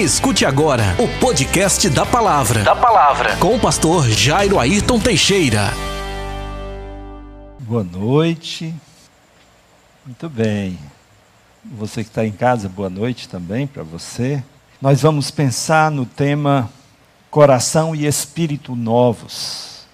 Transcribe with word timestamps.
Escute 0.00 0.46
agora 0.46 0.96
o 0.98 1.06
podcast 1.20 1.86
da 1.90 2.06
Palavra. 2.06 2.62
Da 2.62 2.74
Palavra. 2.74 3.36
Com 3.36 3.56
o 3.56 3.60
pastor 3.60 4.08
Jairo 4.08 4.58
Ayrton 4.58 4.98
Teixeira. 4.98 5.74
Boa 7.58 7.84
noite. 7.84 8.74
Muito 10.06 10.26
bem. 10.30 10.78
Você 11.76 12.02
que 12.02 12.08
está 12.08 12.24
em 12.24 12.32
casa, 12.32 12.66
boa 12.66 12.88
noite 12.88 13.28
também 13.28 13.66
para 13.66 13.82
você. 13.82 14.42
Nós 14.80 15.02
vamos 15.02 15.30
pensar 15.30 15.90
no 15.90 16.06
tema 16.06 16.70
coração 17.30 17.94
e 17.94 18.06
espírito 18.06 18.74
novos. 18.74 19.86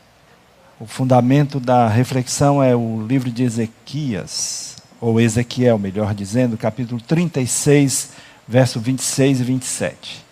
O 0.79 0.86
fundamento 0.86 1.59
da 1.59 1.88
reflexão 1.88 2.62
é 2.62 2.77
o 2.77 3.04
livro 3.04 3.29
de 3.29 3.43
Ezequias, 3.43 4.77
ou 5.00 5.20
Ezequiel, 5.20 5.80
melhor 5.80 6.14
dizendo, 6.14 6.57
capítulo 6.57 7.00
36, 7.00 8.11
verso 8.46 8.78
26 8.78 9.40
e 9.40 9.44
27. 9.44 10.24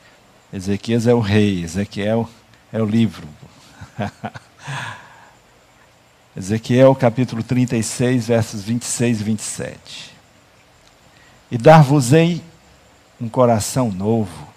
Ezequias 0.52 1.06
é 1.06 1.14
o 1.14 1.20
rei, 1.20 1.64
Ezequiel 1.64 2.28
é 2.72 2.80
o 2.80 2.84
livro. 2.84 3.26
Ezequiel 6.36 6.94
capítulo 6.94 7.42
36, 7.42 8.26
versos 8.26 8.62
26 8.62 9.20
e 9.20 9.24
27. 9.24 10.14
E 11.50 11.58
dar-vos-ei 11.58 12.42
um 13.20 13.28
coração 13.28 13.90
novo, 13.90 14.48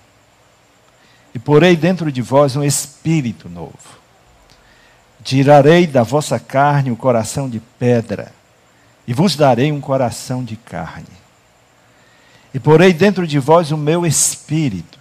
e 1.34 1.40
porei 1.40 1.76
dentro 1.76 2.12
de 2.12 2.22
vós 2.22 2.56
um 2.56 2.64
espírito 2.64 3.48
novo. 3.48 3.98
Tirarei 5.24 5.86
da 5.86 6.02
vossa 6.04 6.40
carne 6.40 6.90
o 6.90 6.96
coração 6.96 7.50
de 7.50 7.60
pedra, 7.60 8.32
e 9.08 9.14
vos 9.14 9.36
darei 9.36 9.72
um 9.72 9.80
coração 9.80 10.44
de 10.44 10.56
carne 10.56 11.17
e 12.58 12.60
porei 12.60 12.92
dentro 12.92 13.28
de 13.28 13.38
vós 13.38 13.72
o 13.72 13.78
meu 13.78 14.04
espírito, 14.04 14.98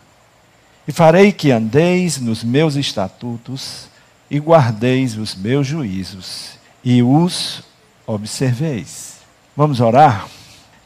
e 0.87 0.93
farei 0.93 1.33
que 1.33 1.51
andeis 1.51 2.21
nos 2.21 2.45
meus 2.45 2.77
estatutos, 2.77 3.89
e 4.31 4.39
guardeis 4.39 5.17
os 5.17 5.35
meus 5.35 5.67
juízos, 5.67 6.59
e 6.85 7.03
os 7.03 7.63
observeis. 8.07 9.21
Vamos 9.57 9.81
orar? 9.81 10.29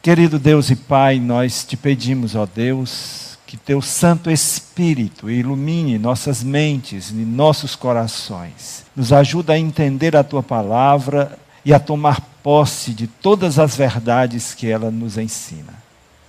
Querido 0.01 0.39
Deus 0.39 0.69
e 0.69 0.77
Pai, 0.77 1.19
nós 1.19 1.65
te 1.65 1.75
pedimos, 1.75 2.35
ó 2.35 2.45
Deus, 2.45 3.37
que 3.45 3.57
teu 3.57 3.81
Santo 3.81 4.31
Espírito 4.31 5.29
ilumine 5.29 5.99
nossas 5.99 6.41
mentes 6.41 7.09
e 7.09 7.15
nossos 7.15 7.75
corações. 7.75 8.85
Nos 8.95 9.11
ajuda 9.11 9.51
a 9.51 9.59
entender 9.59 10.15
a 10.15 10.23
tua 10.23 10.41
palavra 10.41 11.37
e 11.65 11.73
a 11.73 11.79
tomar 11.81 12.21
posse 12.41 12.93
de 12.93 13.07
todas 13.07 13.59
as 13.59 13.75
verdades 13.75 14.53
que 14.53 14.67
ela 14.67 14.89
nos 14.89 15.17
ensina 15.17 15.80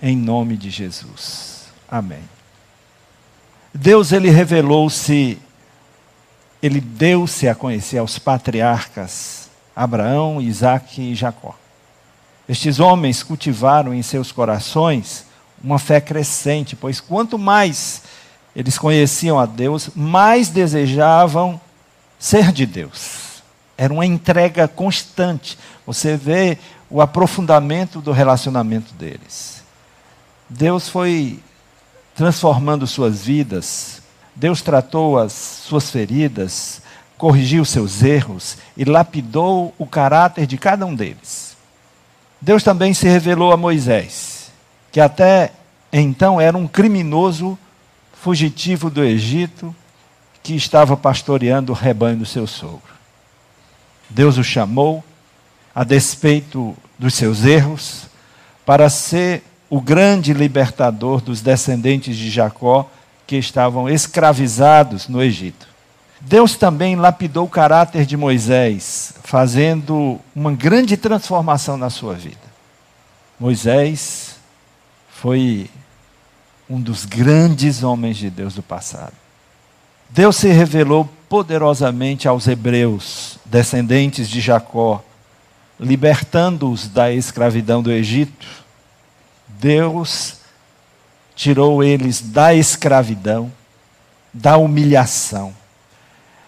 em 0.03 0.17
nome 0.17 0.57
de 0.57 0.69
Jesus. 0.69 1.67
Amém. 1.89 2.23
Deus 3.73 4.11
ele 4.11 4.29
revelou-se, 4.29 5.37
ele 6.61 6.81
deu-se 6.81 7.47
a 7.47 7.55
conhecer 7.55 7.99
aos 7.99 8.19
patriarcas 8.19 9.49
Abraão, 9.73 10.41
Isaac 10.41 11.01
e 11.01 11.15
Jacó. 11.15 11.57
Estes 12.49 12.81
homens 12.81 13.23
cultivaram 13.23 13.93
em 13.93 14.03
seus 14.03 14.29
corações 14.29 15.25
uma 15.63 15.79
fé 15.79 16.01
crescente, 16.01 16.75
pois 16.75 16.99
quanto 16.99 17.39
mais 17.39 18.03
eles 18.53 18.77
conheciam 18.77 19.39
a 19.39 19.45
Deus, 19.45 19.89
mais 19.95 20.49
desejavam 20.49 21.59
ser 22.19 22.51
de 22.51 22.65
Deus. 22.65 23.41
Era 23.77 23.93
uma 23.93 24.05
entrega 24.05 24.67
constante. 24.67 25.57
Você 25.87 26.17
vê 26.17 26.57
o 26.89 27.01
aprofundamento 27.01 28.01
do 28.01 28.11
relacionamento 28.11 28.93
deles. 28.93 29.62
Deus 30.53 30.87
foi 30.87 31.39
transformando 32.15 32.85
suas 32.85 33.25
vidas, 33.25 34.03
Deus 34.35 34.61
tratou 34.61 35.17
as 35.17 35.33
suas 35.33 35.89
feridas, 35.89 36.81
corrigiu 37.17 37.65
seus 37.65 38.03
erros 38.03 38.57
e 38.77 38.85
lapidou 38.85 39.73
o 39.79 39.87
caráter 39.87 40.45
de 40.45 40.57
cada 40.57 40.85
um 40.85 40.93
deles. 40.93 41.57
Deus 42.39 42.63
também 42.63 42.93
se 42.93 43.07
revelou 43.07 43.51
a 43.51 43.57
Moisés, 43.57 44.51
que 44.91 44.99
até 44.99 45.51
então 45.91 46.39
era 46.39 46.55
um 46.55 46.67
criminoso 46.67 47.57
fugitivo 48.13 48.91
do 48.91 49.03
Egito 49.03 49.75
que 50.43 50.55
estava 50.55 50.95
pastoreando 50.95 51.71
o 51.71 51.75
rebanho 51.75 52.17
do 52.17 52.25
seu 52.27 52.45
sogro. 52.45 52.93
Deus 54.07 54.37
o 54.37 54.43
chamou, 54.43 55.03
a 55.73 55.83
despeito 55.83 56.77
dos 56.99 57.15
seus 57.15 57.43
erros, 57.43 58.05
para 58.65 58.87
ser 58.87 59.43
o 59.73 59.81
grande 59.81 60.33
libertador 60.33 61.19
dos 61.19 61.41
descendentes 61.41 62.15
de 62.15 62.29
Jacó 62.29 62.87
que 63.25 63.37
estavam 63.37 63.89
escravizados 63.89 65.07
no 65.07 65.19
Egito. 65.19 65.67
Deus 66.21 66.55
também 66.55 66.95
lapidou 66.95 67.47
o 67.47 67.49
caráter 67.49 68.05
de 68.05 68.15
Moisés, 68.15 69.15
fazendo 69.23 70.19
uma 70.35 70.51
grande 70.51 70.95
transformação 70.95 71.75
na 71.75 71.89
sua 71.89 72.13
vida. 72.13 72.37
Moisés 73.39 74.35
foi 75.09 75.67
um 76.69 76.79
dos 76.79 77.03
grandes 77.03 77.81
homens 77.81 78.17
de 78.17 78.29
Deus 78.29 78.53
do 78.53 78.61
passado. 78.61 79.13
Deus 80.07 80.35
se 80.35 80.49
revelou 80.49 81.09
poderosamente 81.27 82.27
aos 82.27 82.47
hebreus, 82.47 83.39
descendentes 83.43 84.29
de 84.29 84.39
Jacó, 84.39 85.03
libertando-os 85.79 86.87
da 86.87 87.11
escravidão 87.11 87.81
do 87.81 87.91
Egito 87.91 88.62
Deus 89.63 90.39
tirou 91.33 91.81
eles 91.81 92.19
da 92.19 92.53
escravidão, 92.53 93.49
da 94.33 94.57
humilhação. 94.57 95.55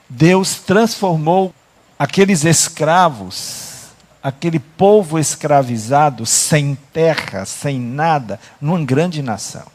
Deus 0.10 0.56
transformou 0.56 1.56
aqueles 1.98 2.44
escravos, 2.44 3.86
aquele 4.22 4.60
povo 4.60 5.18
escravizado, 5.18 6.26
sem 6.26 6.76
terra, 6.92 7.46
sem 7.46 7.80
nada, 7.80 8.38
numa 8.60 8.84
grande 8.84 9.22
nação. 9.22 9.66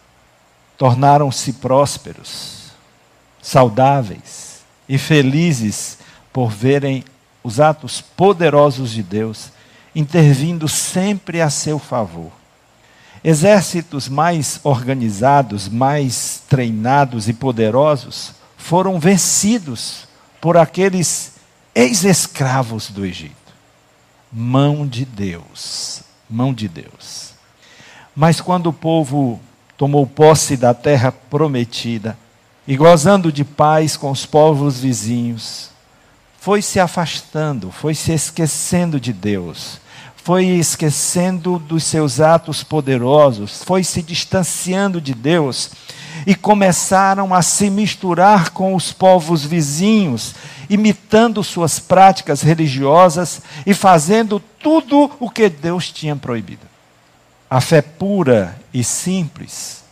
Tornaram-se 0.77 1.55
prósperos, 1.55 2.73
saudáveis 3.41 4.61
e 4.87 4.99
felizes 4.99 5.97
por 6.31 6.51
verem 6.51 7.03
os 7.43 7.59
atos 7.59 8.03
poderosos 8.03 8.91
de 8.91 9.03
Deus 9.03 9.51
intervindo 9.95 10.69
sempre 10.69 11.41
a 11.41 11.49
seu 11.49 11.79
favor. 11.79 12.40
Exércitos 13.23 14.09
mais 14.09 14.61
organizados, 14.63 15.69
mais 15.69 16.43
treinados 16.49 17.29
e 17.29 17.35
poderosos 17.35 18.33
foram 18.57 18.99
vencidos 18.99 20.09
por 20.41 20.57
aqueles 20.57 21.35
ex-escravos 21.75 22.91
do 22.91 23.05
Egito. 23.05 23.35
Mão 24.33 24.87
de 24.87 25.05
Deus, 25.05 26.03
mão 26.29 26.55
de 26.55 26.67
Deus. 26.67 27.35
Mas 28.17 28.41
quando 28.41 28.69
o 28.69 28.73
povo 28.73 29.39
tomou 29.77 30.07
posse 30.07 30.57
da 30.57 30.73
terra 30.73 31.13
prometida 31.13 32.17
e 32.67 32.77
gozando 32.77 33.31
de 33.31 33.45
paz 33.45 33.97
com 33.97 34.11
os 34.11 34.25
povos 34.25 34.81
vizinhos, 34.81 35.71
foi 36.39 36.63
se 36.63 36.81
afastando, 36.81 37.71
foi 37.71 37.95
se 37.95 38.13
esquecendo 38.13 38.99
de 38.99 39.13
Deus 39.13 39.79
foi 40.31 40.47
esquecendo 40.47 41.59
dos 41.59 41.83
seus 41.83 42.21
atos 42.21 42.63
poderosos, 42.63 43.65
foi 43.65 43.83
se 43.83 44.01
distanciando 44.01 45.01
de 45.01 45.13
Deus 45.13 45.73
e 46.25 46.37
começaram 46.37 47.35
a 47.35 47.43
se 47.43 47.69
misturar 47.69 48.51
com 48.51 48.77
os 48.77 48.93
povos 48.93 49.45
vizinhos, 49.45 50.37
imitando 50.69 51.43
suas 51.43 51.81
práticas 51.81 52.43
religiosas 52.43 53.43
e 53.67 53.75
fazendo 53.75 54.39
tudo 54.39 55.11
o 55.19 55.29
que 55.29 55.49
Deus 55.49 55.91
tinha 55.91 56.15
proibido. 56.15 56.65
A 57.51 57.61
fé 57.61 57.83
pura 57.83 58.57
e 58.73 58.85
simples 58.85 59.83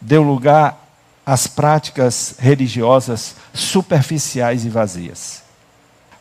deu 0.00 0.22
lugar 0.22 0.82
às 1.26 1.46
práticas 1.46 2.36
religiosas 2.38 3.36
superficiais 3.52 4.64
e 4.64 4.70
vazias. 4.70 5.42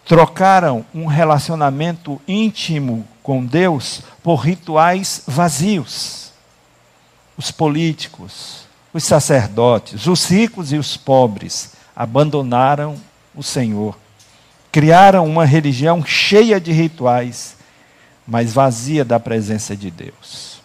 Trocaram 0.05 0.85
um 0.93 1.05
relacionamento 1.05 2.21
íntimo 2.27 3.07
com 3.23 3.43
Deus 3.43 4.01
por 4.21 4.35
rituais 4.35 5.23
vazios. 5.25 6.31
Os 7.37 7.49
políticos, 7.49 8.67
os 8.93 9.03
sacerdotes, 9.03 10.05
os 10.05 10.29
ricos 10.29 10.71
e 10.73 10.77
os 10.77 10.97
pobres 10.97 11.71
abandonaram 11.95 12.95
o 13.33 13.41
Senhor. 13.41 13.97
Criaram 14.71 15.25
uma 15.25 15.45
religião 15.45 16.05
cheia 16.05 16.59
de 16.59 16.71
rituais, 16.71 17.55
mas 18.27 18.53
vazia 18.53 19.05
da 19.05 19.19
presença 19.19 19.75
de 19.75 19.89
Deus. 19.89 20.61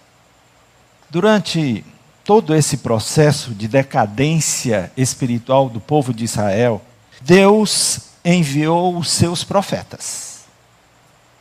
Durante 1.09 1.85
todo 2.25 2.55
esse 2.55 2.79
processo 2.79 3.55
de 3.55 3.69
decadência 3.69 4.93
espiritual 4.97 5.71
do 5.71 5.81
povo 5.81 6.13
de 6.13 6.25
Israel, 6.25 6.83
Deus 7.23 8.01
enviou 8.25 8.99
os 8.99 9.11
seus 9.11 9.45
profetas 9.45 10.38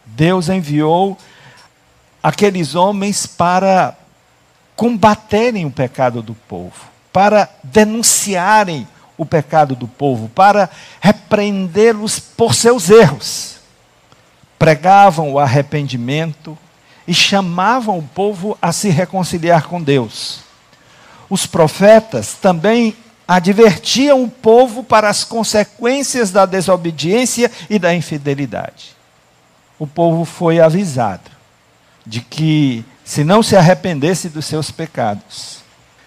Deus 0.07 0.50
enviou 0.50 1.18
aqueles 2.24 2.75
homens 2.75 3.25
para 3.27 3.95
combaterem 4.75 5.65
o 5.65 5.71
pecado 5.71 6.21
do 6.21 6.33
povo, 6.33 6.86
para 7.12 7.50
denunciarem 7.63 8.88
o 9.18 9.25
pecado 9.25 9.75
do 9.75 9.88
povo, 9.88 10.30
para 10.30 10.69
repreendê-los 11.01 12.19
por 12.19 12.54
seus 12.54 12.89
erros. 12.89 13.57
Pregavam 14.57 15.33
o 15.33 15.39
arrependimento 15.39 16.57
e 17.07 17.13
chamavam 17.13 17.98
o 17.98 18.04
povo 18.04 18.57
a 18.62 18.71
se 18.71 18.89
reconciliar 18.89 19.68
com 19.68 19.81
Deus. 19.81 20.42
Os 21.30 21.45
profetas 21.45 22.33
também 22.33 22.95
advertiam 23.27 24.24
o 24.24 24.30
povo 24.30 24.83
para 24.83 25.09
as 25.09 25.24
consequências 25.24 26.31
da 26.31 26.45
desobediência 26.45 27.51
e 27.69 27.77
da 27.77 27.94
infidelidade. 27.94 28.96
O 29.79 29.85
povo 29.85 30.25
foi 30.25 30.59
avisado 30.59 31.29
de 32.06 32.21
que, 32.21 32.83
se 33.03 33.24
não 33.24 33.44
se 33.44 33.56
arrependesse 33.56 34.29
dos 34.29 34.45
seus 34.45 34.71
pecados, 34.71 35.59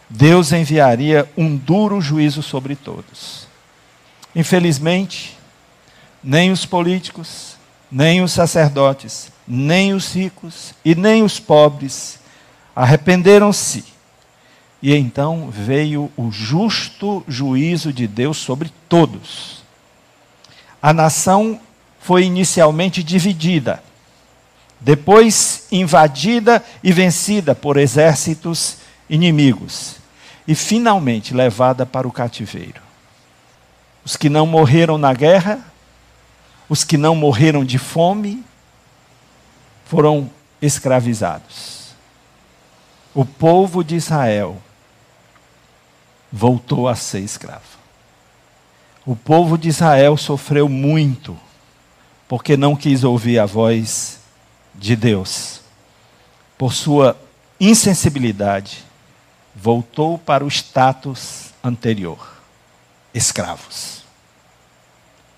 Deus 0.08 0.52
enviaria 0.52 1.30
um 1.36 1.56
duro 1.56 2.00
juízo 2.00 2.42
sobre 2.42 2.74
todos. 2.74 3.46
Infelizmente, 4.34 5.38
nem 6.22 6.50
os 6.50 6.66
políticos, 6.66 7.56
nem 7.90 8.22
os 8.22 8.32
sacerdotes, 8.32 9.30
nem 9.46 9.92
os 9.92 10.14
ricos 10.14 10.74
e 10.84 10.94
nem 10.94 11.22
os 11.22 11.38
pobres 11.38 12.18
arrependeram-se. 12.74 13.84
E 14.82 14.94
então 14.94 15.50
veio 15.50 16.10
o 16.16 16.30
justo 16.30 17.22
juízo 17.28 17.92
de 17.92 18.06
Deus 18.06 18.38
sobre 18.38 18.72
todos. 18.88 19.62
A 20.80 20.92
nação 20.92 21.60
foi 22.00 22.24
inicialmente 22.24 23.02
dividida, 23.02 23.82
depois 24.80 25.66
invadida 25.70 26.64
e 26.82 26.92
vencida 26.92 27.54
por 27.54 27.76
exércitos 27.76 28.78
inimigos 29.08 29.96
e 30.48 30.54
finalmente 30.54 31.34
levada 31.34 31.84
para 31.84 32.08
o 32.08 32.12
cativeiro. 32.12 32.80
Os 34.04 34.16
que 34.16 34.30
não 34.30 34.46
morreram 34.46 34.96
na 34.96 35.12
guerra, 35.12 35.60
os 36.68 36.82
que 36.82 36.96
não 36.96 37.14
morreram 37.14 37.64
de 37.64 37.78
fome, 37.78 38.42
foram 39.84 40.30
escravizados. 40.62 41.90
O 43.14 43.24
povo 43.24 43.84
de 43.84 43.96
Israel 43.96 44.56
voltou 46.32 46.88
a 46.88 46.94
ser 46.94 47.20
escravo. 47.20 47.78
O 49.04 49.16
povo 49.16 49.58
de 49.58 49.68
Israel 49.68 50.16
sofreu 50.16 50.68
muito, 50.68 51.36
porque 52.30 52.56
não 52.56 52.76
quis 52.76 53.02
ouvir 53.02 53.40
a 53.40 53.44
voz 53.44 54.20
de 54.72 54.94
Deus. 54.94 55.62
Por 56.56 56.72
sua 56.72 57.20
insensibilidade, 57.58 58.84
voltou 59.52 60.16
para 60.16 60.44
o 60.44 60.48
status 60.48 61.46
anterior: 61.60 62.40
escravos. 63.12 64.04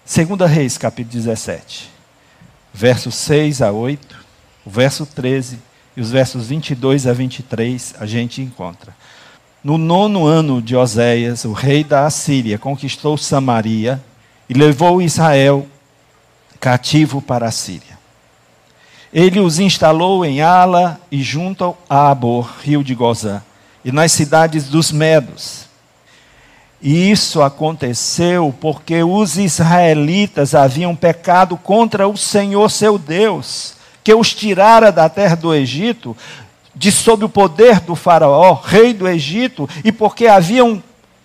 Segunda 0.04 0.46
Reis, 0.46 0.76
capítulo 0.76 1.14
17, 1.14 1.88
versos 2.74 3.14
6 3.14 3.62
a 3.62 3.72
8, 3.72 4.14
o 4.66 4.68
verso 4.68 5.06
13 5.06 5.58
e 5.96 6.00
os 6.02 6.10
versos 6.10 6.48
22 6.48 7.06
a 7.06 7.14
23 7.14 7.94
a 8.00 8.04
gente 8.04 8.42
encontra. 8.42 8.94
No 9.64 9.78
nono 9.78 10.26
ano 10.26 10.60
de 10.60 10.76
Oséias, 10.76 11.46
o 11.46 11.54
rei 11.54 11.84
da 11.84 12.04
Assíria 12.04 12.58
conquistou 12.58 13.16
Samaria 13.16 13.98
e 14.46 14.52
levou 14.52 15.00
Israel 15.00 15.66
cativo 16.62 17.20
para 17.20 17.48
a 17.48 17.50
Síria. 17.50 17.98
Ele 19.12 19.40
os 19.40 19.58
instalou 19.58 20.24
em 20.24 20.40
Ala 20.40 21.00
e 21.10 21.20
junto 21.20 21.76
a 21.90 22.08
Abor, 22.08 22.48
rio 22.62 22.84
de 22.84 22.94
Gozã 22.94 23.42
e 23.84 23.90
nas 23.90 24.12
cidades 24.12 24.68
dos 24.68 24.92
Medos. 24.92 25.66
E 26.80 27.10
isso 27.10 27.42
aconteceu 27.42 28.54
porque 28.60 29.02
os 29.02 29.36
israelitas 29.38 30.54
haviam 30.54 30.94
pecado 30.94 31.56
contra 31.56 32.06
o 32.06 32.16
Senhor 32.16 32.70
seu 32.70 32.96
Deus, 32.96 33.74
que 34.04 34.14
os 34.14 34.32
tirara 34.32 34.92
da 34.92 35.08
terra 35.08 35.34
do 35.34 35.52
Egito, 35.52 36.16
de 36.76 36.92
sob 36.92 37.24
o 37.24 37.28
poder 37.28 37.80
do 37.80 37.96
Faraó, 37.96 38.52
rei 38.54 38.94
do 38.94 39.08
Egito, 39.08 39.68
e 39.84 39.90
porque 39.90 40.28
haviam 40.28 40.80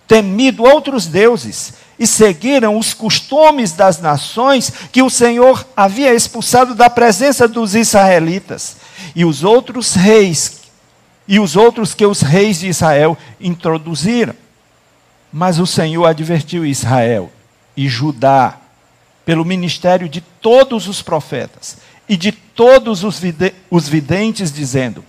temido 0.08 0.64
outros 0.64 1.06
deuses 1.06 1.76
e 2.00 2.06
seguiram 2.06 2.78
os 2.78 2.94
costumes 2.94 3.72
das 3.72 4.00
nações 4.00 4.72
que 4.92 5.02
o 5.02 5.10
Senhor 5.10 5.66
havia 5.76 6.14
expulsado 6.14 6.76
da 6.76 6.90
presença 6.90 7.48
dos 7.48 7.74
israelitas. 7.74 8.78
E 9.16 9.26
os 9.26 9.44
outros 9.44 9.96
reis 9.96 10.62
e 11.28 11.40
os 11.40 11.56
outros 11.56 11.94
que 11.94 12.06
os 12.06 12.22
reis 12.22 12.60
de 12.60 12.68
Israel 12.68 13.18
introduziram. 13.40 14.34
Mas 15.32 15.60
o 15.60 15.68
Senhor 15.68 16.06
advertiu 16.06 16.66
Israel 16.66 17.32
e 17.76 17.90
Judá, 17.90 18.58
pelo 19.26 19.44
ministério 19.44 20.08
de 20.08 20.22
todos 20.22 20.88
os 20.88 21.02
profetas 21.02 21.78
e 22.08 22.16
de 22.16 22.32
todos 22.32 23.04
os 23.04 23.90
videntes, 23.90 24.54
dizendo: 24.54 25.04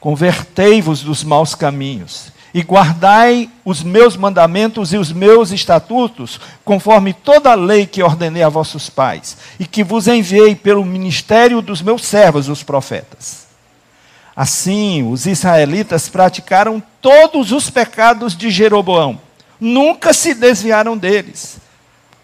Convertei-vos 0.00 1.02
dos 1.02 1.22
maus 1.22 1.54
caminhos 1.54 2.31
e 2.54 2.62
guardai 2.62 3.48
os 3.64 3.82
meus 3.82 4.16
mandamentos 4.16 4.92
e 4.92 4.98
os 4.98 5.10
meus 5.12 5.50
estatutos, 5.52 6.40
conforme 6.64 7.12
toda 7.12 7.52
a 7.52 7.54
lei 7.54 7.86
que 7.86 8.02
ordenei 8.02 8.42
a 8.42 8.48
vossos 8.48 8.90
pais, 8.90 9.38
e 9.58 9.66
que 9.66 9.82
vos 9.82 10.06
enviei 10.06 10.54
pelo 10.54 10.84
ministério 10.84 11.62
dos 11.62 11.80
meus 11.80 12.04
servos, 12.04 12.48
os 12.48 12.62
profetas. 12.62 13.46
Assim, 14.34 15.08
os 15.10 15.26
israelitas 15.26 16.08
praticaram 16.08 16.82
todos 17.00 17.52
os 17.52 17.70
pecados 17.70 18.36
de 18.36 18.50
Jeroboão, 18.50 19.20
nunca 19.58 20.12
se 20.12 20.34
desviaram 20.34 20.96
deles, 20.96 21.58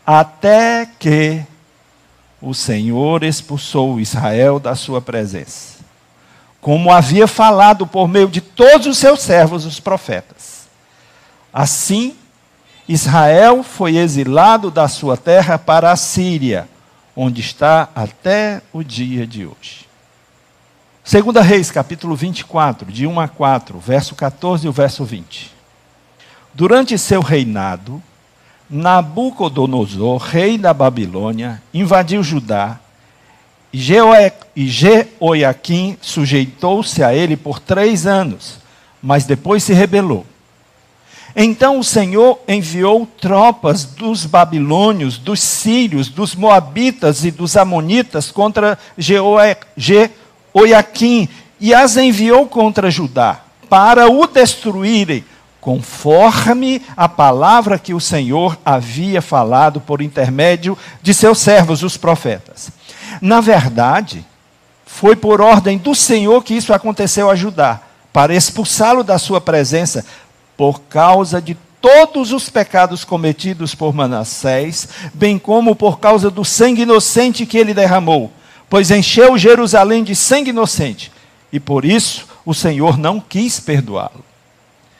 até 0.07 0.89
que 0.99 1.43
o 2.41 2.55
Senhor 2.55 3.25
expulsou 3.25 3.99
Israel 3.99 4.59
da 4.59 4.75
sua 4.75 5.01
presença, 5.01 5.78
como 6.61 6.93
havia 6.93 7.27
falado 7.27 7.87
por 7.87 8.09
meio 8.09 8.29
de 8.29 8.41
todos 8.41 8.87
os 8.87 8.99
seus 8.99 9.21
servos, 9.21 9.65
os 9.65 9.81
profetas. 9.81 10.69
Assim, 11.53 12.15
Israel 12.89 13.63
foi 13.63 13.97
exilado 13.97 14.71
da 14.71 14.89
sua 14.89 15.17
terra 15.17 15.59
para 15.59 15.93
a 15.93 15.97
Síria, 15.97 16.69
onde 17.15 17.41
está 17.41 17.89
até 17.95 18.63
o 18.73 18.83
dia 18.83 19.27
de 19.27 19.47
hoje. 19.47 19.87
Segunda 21.05 21.41
Reis, 21.41 21.71
capítulo 21.71 22.15
24, 22.15 22.93
de 22.93 23.07
1 23.07 23.21
a 23.21 23.29
4, 23.29 23.79
verso 23.79 24.15
14 24.15 24.67
e 24.67 24.69
o 24.69 24.73
verso 24.73 25.05
20. 25.05 25.55
Durante 26.53 26.99
seu 26.99 27.23
reinado, 27.23 28.03
Nabucodonosor, 28.69 30.19
rei 30.19 30.59
da 30.59 30.75
Babilônia, 30.75 31.62
invadiu 31.73 32.23
Judá, 32.23 32.79
e 33.73 34.67
Jeoiaquim 34.67 35.97
sujeitou-se 36.01 37.03
a 37.03 37.15
ele 37.15 37.37
por 37.37 37.61
três 37.61 38.07
anos, 38.07 38.59
mas 39.03 39.25
depois 39.25 39.63
se 39.63 39.73
rebelou. 39.73 40.25
Então 41.37 41.79
o 41.79 41.85
Senhor 41.85 42.41
enviou 42.49 43.07
tropas 43.21 43.85
dos 43.85 44.25
babilônios, 44.25 45.19
dos 45.19 45.41
sírios, 45.41 46.09
dos 46.09 46.35
moabitas 46.35 47.25
e 47.25 47.31
dos 47.31 47.57
amonitas 47.57 48.31
contra 48.31 48.79
Jeoiaquim 48.97 50.11
Oiaquim 50.53 51.29
e 51.61 51.75
as 51.75 51.97
enviou 51.97 52.47
contra 52.47 52.91
Judá 52.91 53.41
para 53.69 54.11
o 54.11 54.27
destruírem, 54.27 55.25
conforme 55.61 56.81
a 56.97 57.09
palavra 57.09 57.79
que 57.79 57.93
o 57.93 58.01
Senhor 58.01 58.59
havia 58.65 59.21
falado 59.21 59.81
por 59.81 60.01
intermédio 60.01 60.77
de 61.03 61.13
seus 61.13 61.39
servos, 61.39 61.83
os 61.83 61.97
profetas. 61.97 62.71
Na 63.21 63.41
verdade, 63.41 64.25
foi 64.87 65.17
por 65.17 65.41
ordem 65.41 65.79
do 65.79 65.95
Senhor 65.95 66.43
que 66.43 66.55
isso 66.55 66.73
aconteceu 66.73 67.31
a 67.31 67.35
Judá, 67.35 67.81
para 68.12 68.35
expulsá-lo 68.35 69.05
da 69.05 69.19
sua 69.19 69.41
presença, 69.41 70.05
por 70.57 70.81
causa 70.83 71.41
de 71.41 71.57
todos 71.81 72.33
os 72.33 72.49
pecados 72.49 73.05
cometidos 73.05 73.75
por 73.75 73.95
Manassés, 73.95 74.88
bem 75.15 75.38
como 75.38 75.77
por 75.77 76.00
causa 76.00 76.31
do 76.31 76.45
sangue 76.45 76.83
inocente 76.83 77.47
que 77.47 77.57
ele 77.57 77.73
derramou 77.73 78.33
pois 78.69 78.91
encheu 78.91 79.38
Jerusalém 79.38 80.05
de 80.05 80.15
sangue 80.15 80.50
inocente, 80.50 81.11
e 81.53 81.59
por 81.59 81.85
isso 81.85 82.27
o 82.45 82.53
Senhor 82.53 82.99
não 82.99 83.21
quis 83.21 83.59
perdoá-lo. 83.59 84.25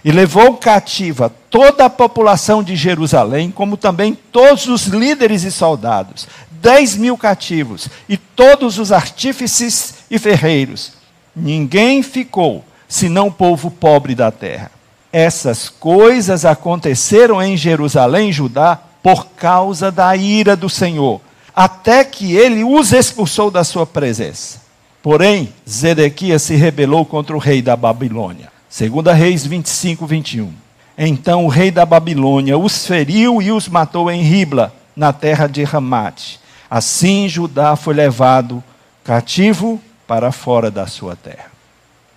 E 0.05 0.13
levou 0.13 0.57
cativa 0.57 1.31
toda 1.51 1.85
a 1.85 1.91
população 1.91 2.63
de 2.63 2.77
Jerusalém, 2.77 3.51
como 3.51 3.77
também 3.77 4.17
todos 4.33 4.67
os 4.69 4.87
líderes 4.87 5.43
e 5.43 5.51
soldados, 5.51 6.29
dez 6.61 6.97
mil 6.97 7.17
cativos, 7.17 7.89
e 8.09 8.17
todos 8.17 8.79
os 8.79 8.93
artífices 8.93 9.95
e 10.11 10.19
ferreiros. 10.19 10.93
Ninguém 11.35 12.03
ficou, 12.03 12.65
senão 12.89 13.29
o 13.29 13.33
povo 13.33 13.71
pobre 13.71 14.15
da 14.15 14.31
terra. 14.31 14.71
Essas 15.13 15.69
coisas 15.69 16.45
aconteceram 16.45 17.43
em 17.43 17.57
Jerusalém, 17.57 18.33
Judá, 18.33 18.79
por 19.03 19.27
causa 19.29 19.91
da 19.91 20.15
ira 20.17 20.55
do 20.57 20.69
Senhor 20.69 21.21
até 21.59 22.05
que 22.05 22.37
ele 22.37 22.63
os 22.63 22.93
expulsou 22.93 23.51
da 23.51 23.65
sua 23.65 23.85
presença. 23.85 24.61
Porém, 25.03 25.53
Zedequias 25.69 26.43
se 26.43 26.55
rebelou 26.55 27.05
contra 27.05 27.35
o 27.35 27.39
rei 27.41 27.61
da 27.61 27.75
Babilônia. 27.75 28.53
Segunda 28.71 29.13
Reis 29.13 29.45
25, 29.45 30.07
21. 30.07 30.53
Então 30.97 31.45
o 31.45 31.49
rei 31.49 31.73
da 31.73 31.85
Babilônia 31.85 32.57
os 32.57 32.87
feriu 32.87 33.43
e 33.43 33.51
os 33.51 33.69
matou 33.69 34.09
em 34.09 34.23
Ribla, 34.23 34.73
na 34.95 35.13
terra 35.13 35.49
de 35.49 35.65
Ramate. 35.65 36.39
Assim 36.71 37.29
Judá 37.29 37.77
foi 37.77 37.95
levado 37.95 38.63
cativo 39.03 39.81
para 40.07 40.31
fora 40.33 40.71
da 40.71 40.87
sua 40.87 41.17
terra. 41.17 41.51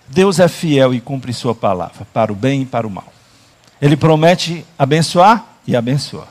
Deus 0.08 0.38
é 0.38 0.48
fiel 0.48 0.92
e 0.92 1.00
cumpre 1.00 1.32
sua 1.32 1.54
palavra, 1.54 2.06
para 2.12 2.32
o 2.32 2.36
bem 2.36 2.62
e 2.62 2.66
para 2.66 2.86
o 2.86 2.90
mal. 2.90 3.12
Ele 3.80 3.96
promete 3.96 4.64
abençoar 4.78 5.44
e 5.66 5.74
abençoa. 5.74 6.28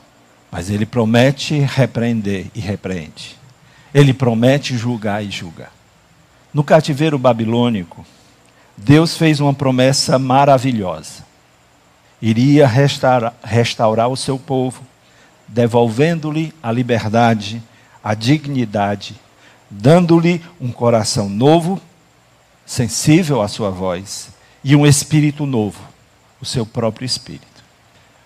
Mas 0.51 0.69
ele 0.69 0.85
promete 0.85 1.59
repreender 1.59 2.47
e 2.53 2.59
repreende. 2.59 3.37
Ele 3.93 4.13
promete 4.13 4.77
julgar 4.77 5.23
e 5.23 5.31
julga. 5.31 5.69
No 6.53 6.63
cativeiro 6.63 7.17
babilônico, 7.17 8.05
Deus 8.75 9.17
fez 9.17 9.39
uma 9.39 9.53
promessa 9.53 10.19
maravilhosa. 10.19 11.25
Iria 12.21 12.67
restaurar, 12.67 13.33
restaurar 13.43 14.09
o 14.09 14.17
seu 14.17 14.37
povo, 14.37 14.81
devolvendo-lhe 15.47 16.53
a 16.61 16.71
liberdade, 16.71 17.63
a 18.03 18.13
dignidade, 18.13 19.15
dando-lhe 19.69 20.43
um 20.59 20.71
coração 20.71 21.29
novo, 21.29 21.79
sensível 22.65 23.41
à 23.41 23.47
sua 23.47 23.69
voz, 23.69 24.29
e 24.63 24.75
um 24.75 24.85
espírito 24.85 25.45
novo, 25.45 25.79
o 26.41 26.45
seu 26.45 26.65
próprio 26.65 27.05
espírito. 27.05 27.45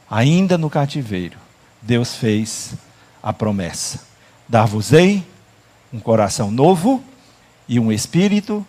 Ainda 0.09 0.57
no 0.57 0.69
cativeiro, 0.69 1.37
Deus 1.81 2.15
fez 2.15 2.73
a 3.21 3.33
promessa: 3.33 4.05
Dar-vos-ei 4.47 5.25
um 5.91 5.99
coração 5.99 6.51
novo 6.51 7.03
e 7.67 7.79
um 7.79 7.91
espírito 7.91 8.65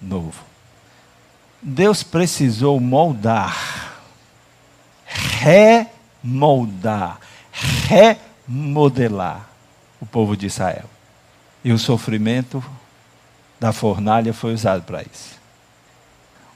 novo. 0.00 0.42
Deus 1.60 2.02
precisou 2.02 2.80
moldar, 2.80 4.02
remoldar, 5.40 7.18
remodelar 8.48 9.53
o 10.04 10.06
povo 10.06 10.36
de 10.36 10.46
Israel. 10.46 10.84
E 11.64 11.72
o 11.72 11.78
sofrimento 11.78 12.62
da 13.58 13.72
fornalha 13.72 14.34
foi 14.34 14.52
usado 14.52 14.82
para 14.82 15.02
isso. 15.02 15.40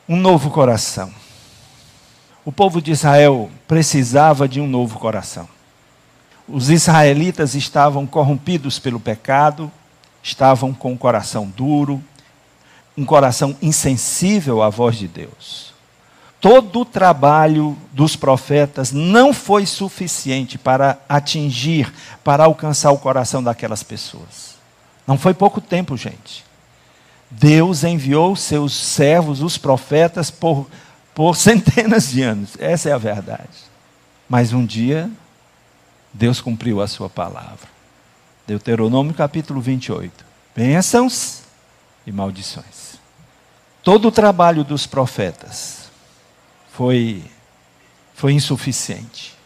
Um 0.06 0.16
novo 0.16 0.50
coração. 0.50 1.10
O 2.44 2.52
povo 2.52 2.82
de 2.82 2.90
Israel 2.90 3.50
precisava 3.66 4.46
de 4.46 4.60
um 4.60 4.66
novo 4.66 4.98
coração. 4.98 5.48
Os 6.46 6.68
israelitas 6.68 7.54
estavam 7.54 8.06
corrompidos 8.06 8.78
pelo 8.78 9.00
pecado, 9.00 9.72
estavam 10.22 10.74
com 10.74 10.92
o 10.92 10.98
coração 10.98 11.46
duro, 11.46 12.04
um 12.96 13.04
coração 13.04 13.56
insensível 13.62 14.62
à 14.62 14.68
voz 14.68 14.96
de 14.96 15.08
Deus. 15.08 15.67
Todo 16.40 16.80
o 16.80 16.84
trabalho 16.84 17.76
dos 17.92 18.14
profetas 18.14 18.92
não 18.92 19.32
foi 19.32 19.66
suficiente 19.66 20.56
para 20.56 20.98
atingir, 21.08 21.92
para 22.22 22.44
alcançar 22.44 22.92
o 22.92 22.98
coração 22.98 23.42
daquelas 23.42 23.82
pessoas. 23.82 24.56
Não 25.04 25.18
foi 25.18 25.34
pouco 25.34 25.60
tempo, 25.60 25.96
gente. 25.96 26.44
Deus 27.28 27.82
enviou 27.82 28.36
seus 28.36 28.72
servos, 28.72 29.42
os 29.42 29.58
profetas, 29.58 30.30
por, 30.30 30.68
por 31.12 31.34
centenas 31.36 32.10
de 32.10 32.22
anos. 32.22 32.50
Essa 32.60 32.90
é 32.90 32.92
a 32.92 32.98
verdade. 32.98 33.66
Mas 34.28 34.52
um 34.52 34.64
dia 34.64 35.10
Deus 36.12 36.40
cumpriu 36.40 36.80
a 36.80 36.86
sua 36.86 37.08
palavra. 37.08 37.68
Deuteronômio 38.46 39.12
capítulo 39.12 39.60
28. 39.60 40.24
Bênçãos 40.54 41.42
e 42.06 42.12
maldições. 42.12 42.96
Todo 43.82 44.08
o 44.08 44.12
trabalho 44.12 44.62
dos 44.62 44.86
profetas 44.86 45.87
foi, 46.78 47.24
foi 48.14 48.34
insuficiente. 48.34 49.36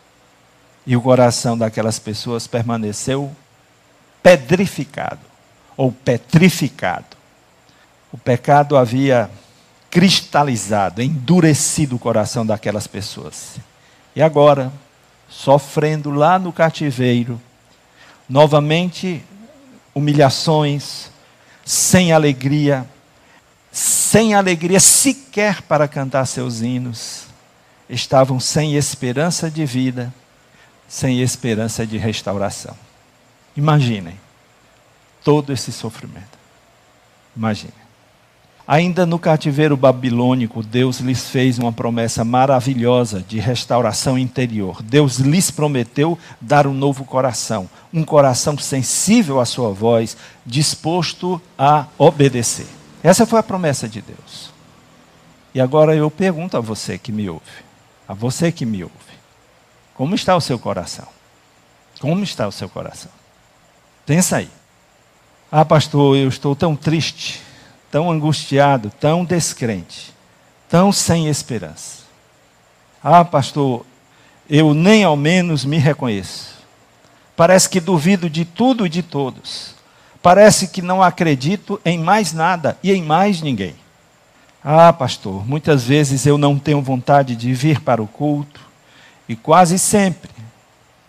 E 0.87 0.95
o 0.95 1.01
coração 1.01 1.57
daquelas 1.57 1.99
pessoas 1.99 2.47
permaneceu 2.47 3.35
pedrificado 4.23 5.23
ou 5.75 5.91
petrificado. 5.91 7.17
O 8.12 8.19
pecado 8.19 8.77
havia 8.77 9.31
cristalizado, 9.91 11.01
endurecido 11.01 11.97
o 11.97 11.99
coração 11.99 12.45
daquelas 12.45 12.87
pessoas. 12.87 13.57
E 14.15 14.21
agora, 14.21 14.71
sofrendo 15.27 16.11
lá 16.11 16.39
no 16.39 16.53
cativeiro, 16.53 17.41
novamente 18.29 19.25
humilhações, 19.95 21.11
sem 21.65 22.12
alegria, 22.12 22.85
sem 23.73 24.35
alegria 24.35 24.79
sequer 24.79 25.62
para 25.62 25.88
cantar 25.88 26.26
seus 26.26 26.61
hinos, 26.61 27.25
estavam 27.88 28.38
sem 28.38 28.76
esperança 28.76 29.50
de 29.50 29.64
vida, 29.64 30.12
sem 30.87 31.23
esperança 31.23 31.87
de 31.87 31.97
restauração. 31.97 32.76
Imaginem 33.57 34.21
todo 35.25 35.55
esse 35.55 35.73
sofrimento. 35.73 36.38
Imaginem. 37.35 37.83
Ainda 38.69 39.05
no 39.07 39.19
cativeiro 39.19 39.76
babilônico, 39.76 40.62
Deus 40.62 41.00
lhes 41.00 41.29
fez 41.29 41.59
uma 41.59 41.73
promessa 41.73 42.25
maravilhosa 42.25 43.25
de 43.26 43.41
restauração 43.41 44.19
interior. 44.19 44.83
Deus 44.83 45.17
lhes 45.17 45.50
prometeu 45.50 46.19
dar 46.41 46.67
um 46.67 46.75
novo 46.75 47.05
coração, 47.05 47.69
um 47.93 48.05
coração 48.05 48.57
sensível 48.57 49.41
à 49.41 49.45
sua 49.45 49.73
voz, 49.73 50.17
disposto 50.47 51.41
a 51.59 51.87
obedecer. 51.99 52.82
Essa 53.03 53.27
foi 53.27 53.41
a 53.41 53.43
promessa 53.43 53.89
de 53.89 54.01
Deus. 54.01 54.51
E 55.55 55.61
agora 55.61 55.95
eu 55.95 56.11
pergunto 56.11 56.57
a 56.57 56.61
você 56.61 56.97
que 56.97 57.13
me 57.13 57.29
ouve, 57.29 57.65
a 58.09 58.15
você 58.15 58.51
que 58.51 58.65
me 58.65 58.83
ouve, 58.83 58.95
como 59.95 60.15
está 60.15 60.35
o 60.35 60.41
seu 60.41 60.59
coração? 60.59 61.07
Como 62.01 62.23
está 62.23 62.49
o 62.49 62.53
seu 62.53 62.69
coração? 62.69 63.11
Pensa 64.07 64.39
aí. 64.39 64.51
Ah, 65.51 65.65
pastor, 65.65 66.17
eu 66.17 66.29
estou 66.29 66.57
tão 66.57 66.75
triste 66.75 67.43
tão 67.93 68.11
angustiado, 68.11 68.91
tão 68.99 69.23
descrente, 69.23 70.15
tão 70.67 70.91
sem 70.91 71.29
esperança. 71.29 72.05
Ah, 73.05 73.23
pastor, 73.23 73.85
eu 74.49 74.73
nem 74.73 75.05
ao 75.05 75.15
menos 75.15 75.63
me 75.63 75.77
reconheço. 75.77 76.55
Parece 77.37 77.69
que 77.69 77.81
duvido 77.81 78.31
de 78.31 78.47
tudo 78.47 78.87
e 78.87 78.89
de 78.89 79.03
todos. 79.03 79.75
Parece 80.23 80.69
que 80.69 80.81
não 80.81 81.02
acredito 81.02 81.81
em 81.85 81.99
mais 81.99 82.33
nada 82.33 82.79
e 82.83 82.93
em 82.93 83.02
mais 83.02 83.43
ninguém. 83.43 83.75
Ah, 84.64 84.93
pastor, 84.93 85.45
muitas 85.47 85.83
vezes 85.83 86.25
eu 86.25 86.38
não 86.38 86.57
tenho 86.57 86.81
vontade 86.81 87.35
de 87.35 87.52
vir 87.52 87.81
para 87.81 88.00
o 88.00 88.07
culto 88.07 88.61
e 89.29 89.35
quase 89.35 89.79
sempre 89.79 90.31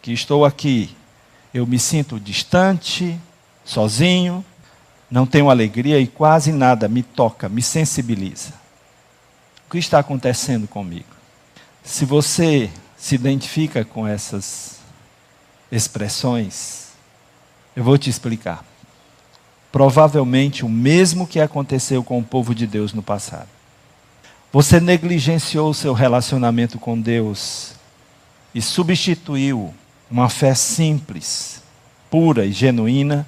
que 0.02 0.12
estou 0.12 0.44
aqui 0.44 0.96
eu 1.54 1.68
me 1.68 1.78
sinto 1.78 2.20
distante, 2.20 3.20
sozinho, 3.64 4.44
não 5.10 5.28
tenho 5.28 5.52
alegria 5.52 6.00
e 6.00 6.08
quase 6.08 6.52
nada 6.52 6.88
me 6.88 7.04
toca, 7.04 7.48
me 7.48 7.62
sensibiliza. 7.62 8.54
O 9.68 9.72
que 9.72 9.78
está 9.78 10.00
acontecendo 10.00 10.68
comigo? 10.68 11.06
Se 11.84 12.06
você 12.06 12.72
se 12.98 13.14
identifica 13.14 13.86
com 13.86 14.08
essas 14.08 14.80
expressões, 15.72 16.88
eu 17.76 17.84
vou 17.84 18.00
te 18.00 18.10
explicar. 18.10 18.66
Provavelmente 19.74 20.64
o 20.64 20.70
mesmo 20.70 21.28
que 21.28 21.42
aconteceu 21.42 22.02
com 22.02 22.20
o 22.20 22.24
povo 22.24 22.56
de 22.56 22.66
Deus 22.66 22.94
no 22.94 23.04
passado. 23.04 23.50
Você 24.54 24.80
negligenciou 24.80 25.70
o 25.70 25.74
seu 25.74 25.94
relacionamento 25.94 26.80
com 26.80 26.98
Deus 26.98 27.74
e 28.56 28.62
substituiu 28.62 29.74
uma 30.10 30.30
fé 30.30 30.54
simples, 30.54 31.62
pura 32.10 32.46
e 32.46 32.54
genuína 32.54 33.28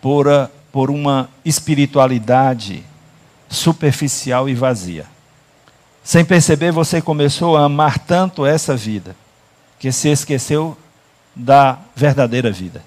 por 0.00 0.26
por 0.74 0.90
uma 0.90 1.28
espiritualidade 1.44 2.82
superficial 3.48 4.48
e 4.48 4.54
vazia. 4.54 5.06
Sem 6.02 6.24
perceber, 6.24 6.72
você 6.72 7.00
começou 7.00 7.56
a 7.56 7.66
amar 7.66 7.96
tanto 8.00 8.44
essa 8.44 8.74
vida, 8.74 9.14
que 9.78 9.92
se 9.92 10.08
esqueceu 10.08 10.76
da 11.32 11.78
verdadeira 11.94 12.50
vida. 12.50 12.82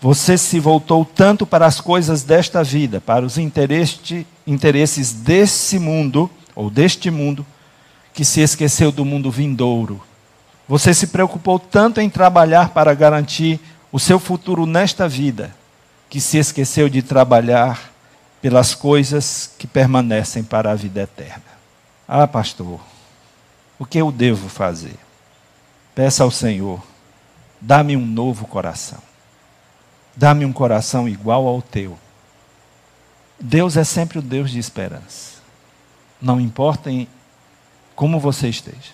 Você 0.00 0.38
se 0.38 0.58
voltou 0.58 1.04
tanto 1.04 1.44
para 1.44 1.66
as 1.66 1.78
coisas 1.80 2.22
desta 2.22 2.64
vida, 2.64 3.02
para 3.02 3.24
os 3.24 3.36
interesses 3.36 5.12
desse 5.12 5.78
mundo, 5.78 6.30
ou 6.54 6.70
deste 6.70 7.10
mundo, 7.10 7.44
que 8.14 8.24
se 8.24 8.40
esqueceu 8.40 8.90
do 8.90 9.04
mundo 9.04 9.30
vindouro. 9.30 10.00
Você 10.66 10.94
se 10.94 11.08
preocupou 11.08 11.58
tanto 11.58 12.00
em 12.00 12.08
trabalhar 12.08 12.70
para 12.70 12.94
garantir 12.94 13.60
o 13.92 13.98
seu 13.98 14.18
futuro 14.18 14.64
nesta 14.64 15.06
vida, 15.06 15.54
que 16.08 16.20
se 16.20 16.38
esqueceu 16.38 16.88
de 16.88 17.02
trabalhar 17.02 17.92
pelas 18.40 18.74
coisas 18.74 19.50
que 19.58 19.66
permanecem 19.66 20.42
para 20.42 20.70
a 20.70 20.74
vida 20.74 21.02
eterna. 21.02 21.44
Ah, 22.08 22.26
pastor, 22.26 22.80
o 23.78 23.84
que 23.84 23.98
eu 23.98 24.10
devo 24.10 24.48
fazer? 24.48 24.96
Peça 25.94 26.24
ao 26.24 26.30
Senhor, 26.30 26.82
dá-me 27.60 27.96
um 27.96 28.06
novo 28.06 28.46
coração. 28.46 29.09
Dá-me 30.20 30.44
um 30.44 30.52
coração 30.52 31.08
igual 31.08 31.46
ao 31.46 31.62
teu. 31.62 31.98
Deus 33.40 33.78
é 33.78 33.84
sempre 33.84 34.18
o 34.18 34.22
Deus 34.22 34.50
de 34.50 34.58
esperança. 34.58 35.38
Não 36.20 36.38
importa 36.38 36.90
em 36.90 37.08
como 37.96 38.20
você 38.20 38.50
esteja. 38.50 38.92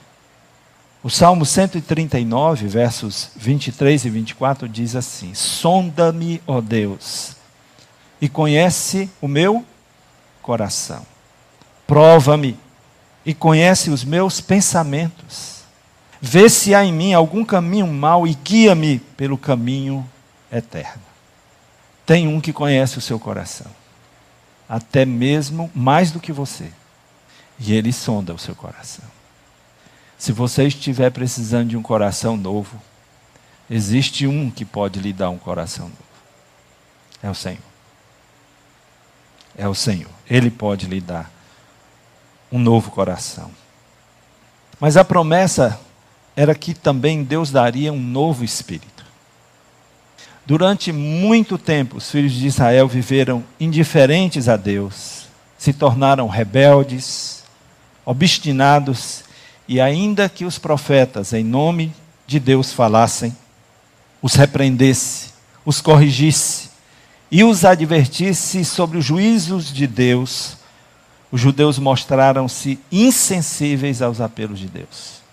O 1.02 1.10
Salmo 1.10 1.44
139, 1.44 2.68
versos 2.68 3.32
23 3.34 4.04
e 4.04 4.08
24 4.08 4.68
diz 4.68 4.94
assim: 4.94 5.34
Sonda-me, 5.34 6.40
ó 6.46 6.60
Deus, 6.60 7.34
e 8.20 8.28
conhece 8.28 9.10
o 9.20 9.26
meu 9.26 9.64
coração. 10.40 11.04
Prova-me 11.88 12.56
e 13.24 13.34
conhece 13.34 13.90
os 13.90 14.04
meus 14.04 14.40
pensamentos. 14.40 15.62
Vê 16.20 16.48
se 16.48 16.72
há 16.72 16.84
em 16.84 16.92
mim 16.92 17.14
algum 17.14 17.44
caminho 17.44 17.88
mau 17.88 18.28
e 18.28 18.32
guia-me 18.32 19.00
pelo 19.00 19.36
caminho 19.36 20.08
eterno. 20.52 21.05
Tem 22.06 22.28
um 22.28 22.40
que 22.40 22.52
conhece 22.52 22.96
o 22.96 23.00
seu 23.00 23.18
coração, 23.18 23.70
até 24.68 25.04
mesmo 25.04 25.70
mais 25.74 26.12
do 26.12 26.20
que 26.20 26.32
você, 26.32 26.70
e 27.58 27.74
ele 27.74 27.92
sonda 27.92 28.32
o 28.32 28.38
seu 28.38 28.54
coração. 28.54 29.04
Se 30.16 30.32
você 30.32 30.64
estiver 30.68 31.10
precisando 31.10 31.70
de 31.70 31.76
um 31.76 31.82
coração 31.82 32.36
novo, 32.36 32.80
existe 33.68 34.26
um 34.26 34.50
que 34.50 34.64
pode 34.64 35.00
lhe 35.00 35.12
dar 35.12 35.30
um 35.30 35.38
coração 35.38 35.86
novo. 35.86 36.06
É 37.22 37.28
o 37.28 37.34
Senhor. 37.34 37.58
É 39.58 39.68
o 39.68 39.74
Senhor. 39.74 40.10
Ele 40.30 40.50
pode 40.50 40.86
lhe 40.86 41.00
dar 41.00 41.30
um 42.52 42.58
novo 42.58 42.90
coração. 42.90 43.50
Mas 44.78 44.96
a 44.96 45.04
promessa 45.04 45.80
era 46.36 46.54
que 46.54 46.72
também 46.72 47.24
Deus 47.24 47.50
daria 47.50 47.92
um 47.92 48.00
novo 48.00 48.44
espírito. 48.44 48.95
Durante 50.46 50.92
muito 50.92 51.58
tempo, 51.58 51.96
os 51.96 52.08
filhos 52.08 52.32
de 52.32 52.46
Israel 52.46 52.86
viveram 52.86 53.42
indiferentes 53.58 54.48
a 54.48 54.56
Deus, 54.56 55.26
se 55.58 55.72
tornaram 55.72 56.28
rebeldes, 56.28 57.42
obstinados 58.04 59.24
e 59.66 59.80
ainda 59.80 60.28
que 60.28 60.44
os 60.44 60.56
profetas, 60.56 61.32
em 61.32 61.42
nome 61.42 61.92
de 62.28 62.38
Deus, 62.38 62.72
falassem, 62.72 63.36
os 64.22 64.34
repreendesse, 64.34 65.30
os 65.64 65.80
corrigisse 65.80 66.70
e 67.28 67.42
os 67.42 67.64
advertisse 67.64 68.64
sobre 68.64 68.98
os 68.98 69.04
juízos 69.04 69.72
de 69.72 69.88
Deus, 69.88 70.58
os 71.32 71.40
judeus 71.40 71.76
mostraram-se 71.76 72.78
insensíveis 72.92 74.00
aos 74.00 74.20
apelos 74.20 74.60
de 74.60 74.68
Deus. 74.68 75.25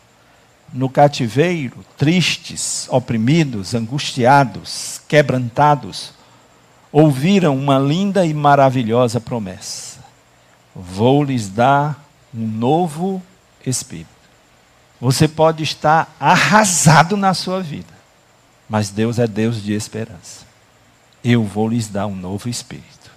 No 0.73 0.89
cativeiro, 0.89 1.85
tristes, 1.95 2.87
oprimidos, 2.89 3.75
angustiados, 3.75 4.99
quebrantados, 5.07 6.13
ouviram 6.91 7.55
uma 7.55 7.77
linda 7.77 8.25
e 8.25 8.33
maravilhosa 8.33 9.21
promessa: 9.21 9.99
Vou 10.75 11.23
lhes 11.23 11.47
dar 11.47 12.03
um 12.33 12.47
novo 12.47 13.21
espírito. 13.63 14.09
Você 14.99 15.27
pode 15.27 15.63
estar 15.63 16.15
arrasado 16.19 17.15
na 17.15 17.33
sua 17.33 17.61
vida, 17.61 17.93
mas 18.67 18.89
Deus 18.89 19.19
é 19.19 19.27
Deus 19.27 19.61
de 19.61 19.73
esperança. 19.73 20.45
Eu 21.23 21.43
vou 21.43 21.67
lhes 21.67 21.87
dar 21.87 22.07
um 22.07 22.15
novo 22.15 22.49
espírito. 22.49 23.11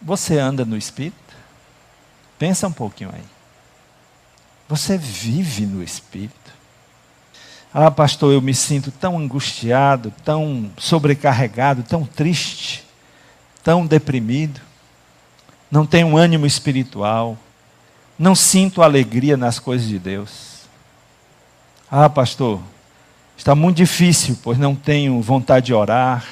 Você 0.00 0.38
anda 0.38 0.64
no 0.64 0.76
espírito? 0.76 1.16
Pensa 2.38 2.66
um 2.66 2.72
pouquinho 2.72 3.10
aí. 3.14 3.24
Você 4.68 4.98
vive 4.98 5.66
no 5.66 5.82
espírito? 5.82 6.41
Ah, 7.74 7.90
pastor, 7.90 8.34
eu 8.34 8.42
me 8.42 8.54
sinto 8.54 8.90
tão 8.90 9.18
angustiado, 9.18 10.12
tão 10.22 10.70
sobrecarregado, 10.76 11.82
tão 11.82 12.04
triste, 12.04 12.84
tão 13.64 13.86
deprimido. 13.86 14.60
Não 15.70 15.86
tenho 15.86 16.16
ânimo 16.16 16.44
espiritual. 16.44 17.38
Não 18.18 18.34
sinto 18.34 18.82
alegria 18.82 19.38
nas 19.38 19.58
coisas 19.58 19.88
de 19.88 19.98
Deus. 19.98 20.52
Ah, 21.90 22.10
pastor, 22.10 22.60
está 23.36 23.54
muito 23.54 23.78
difícil, 23.78 24.38
pois 24.42 24.58
não 24.58 24.74
tenho 24.74 25.20
vontade 25.22 25.66
de 25.66 25.74
orar, 25.74 26.26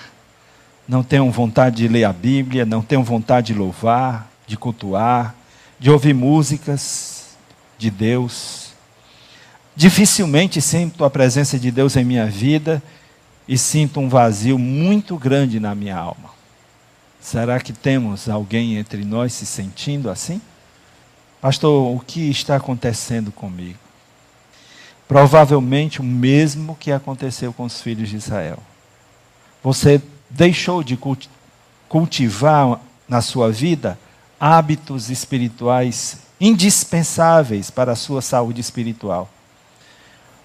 não 0.87 1.03
tenho 1.03 1.31
vontade 1.31 1.77
de 1.77 1.89
ler 1.89 2.05
a 2.05 2.13
Bíblia, 2.13 2.67
não 2.67 2.83
tenho 2.83 3.03
vontade 3.03 3.49
de 3.53 3.59
louvar, 3.59 4.31
de 4.47 4.57
cultuar, 4.57 5.35
de 5.79 5.91
ouvir 5.91 6.15
músicas 6.15 7.29
de 7.79 7.91
Deus. 7.91 8.70
Dificilmente 9.75 10.61
sinto 10.61 11.05
a 11.05 11.11
presença 11.11 11.59
de 11.59 11.71
Deus 11.71 11.97
em 11.97 12.05
minha 12.05 12.27
vida 12.27 12.83
e 13.47 13.57
sinto 13.57 14.01
um 14.01 14.09
vazio 14.09 14.59
muito 14.59 15.17
grande 15.17 15.59
na 15.59 15.75
minha 15.75 15.97
alma. 15.97 16.31
Será 17.21 17.61
que 17.61 17.73
temos 17.73 18.29
alguém 18.29 18.77
entre 18.77 19.05
nós 19.05 19.33
se 19.33 19.47
sentindo 19.47 20.11
assim? 20.11 20.41
Pastor, 21.41 21.95
o 21.95 22.01
que 22.01 22.31
está 22.31 22.57
acontecendo 22.57 23.33
comigo? 23.33 23.79
Provavelmente 25.09 26.01
o 26.01 26.05
mesmo 26.05 26.77
que 26.77 26.93
aconteceu 26.93 27.53
com 27.53 27.65
os 27.65 27.81
filhos 27.81 28.09
de 28.09 28.17
Israel. 28.17 28.59
Você 29.63 30.01
deixou 30.29 30.83
de 30.83 30.99
cultivar 31.89 32.81
na 33.09 33.21
sua 33.21 33.51
vida 33.51 33.99
hábitos 34.39 35.11
espirituais 35.11 36.19
indispensáveis 36.41 37.71
para 37.71 37.93
a 37.93 37.97
sua 37.97 38.23
saúde 38.23 38.61
espiritual. 38.61 39.29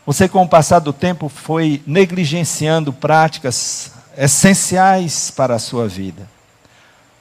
Você, 0.06 0.30
com 0.30 0.44
o 0.44 0.48
passar 0.48 0.80
do 0.80 0.94
tempo, 0.94 1.28
foi 1.28 1.82
negligenciando 1.88 2.94
práticas 2.94 3.92
essenciais 4.16 5.32
para 5.32 5.56
a 5.56 5.60
sua 5.60 5.88
vida. 5.88 6.30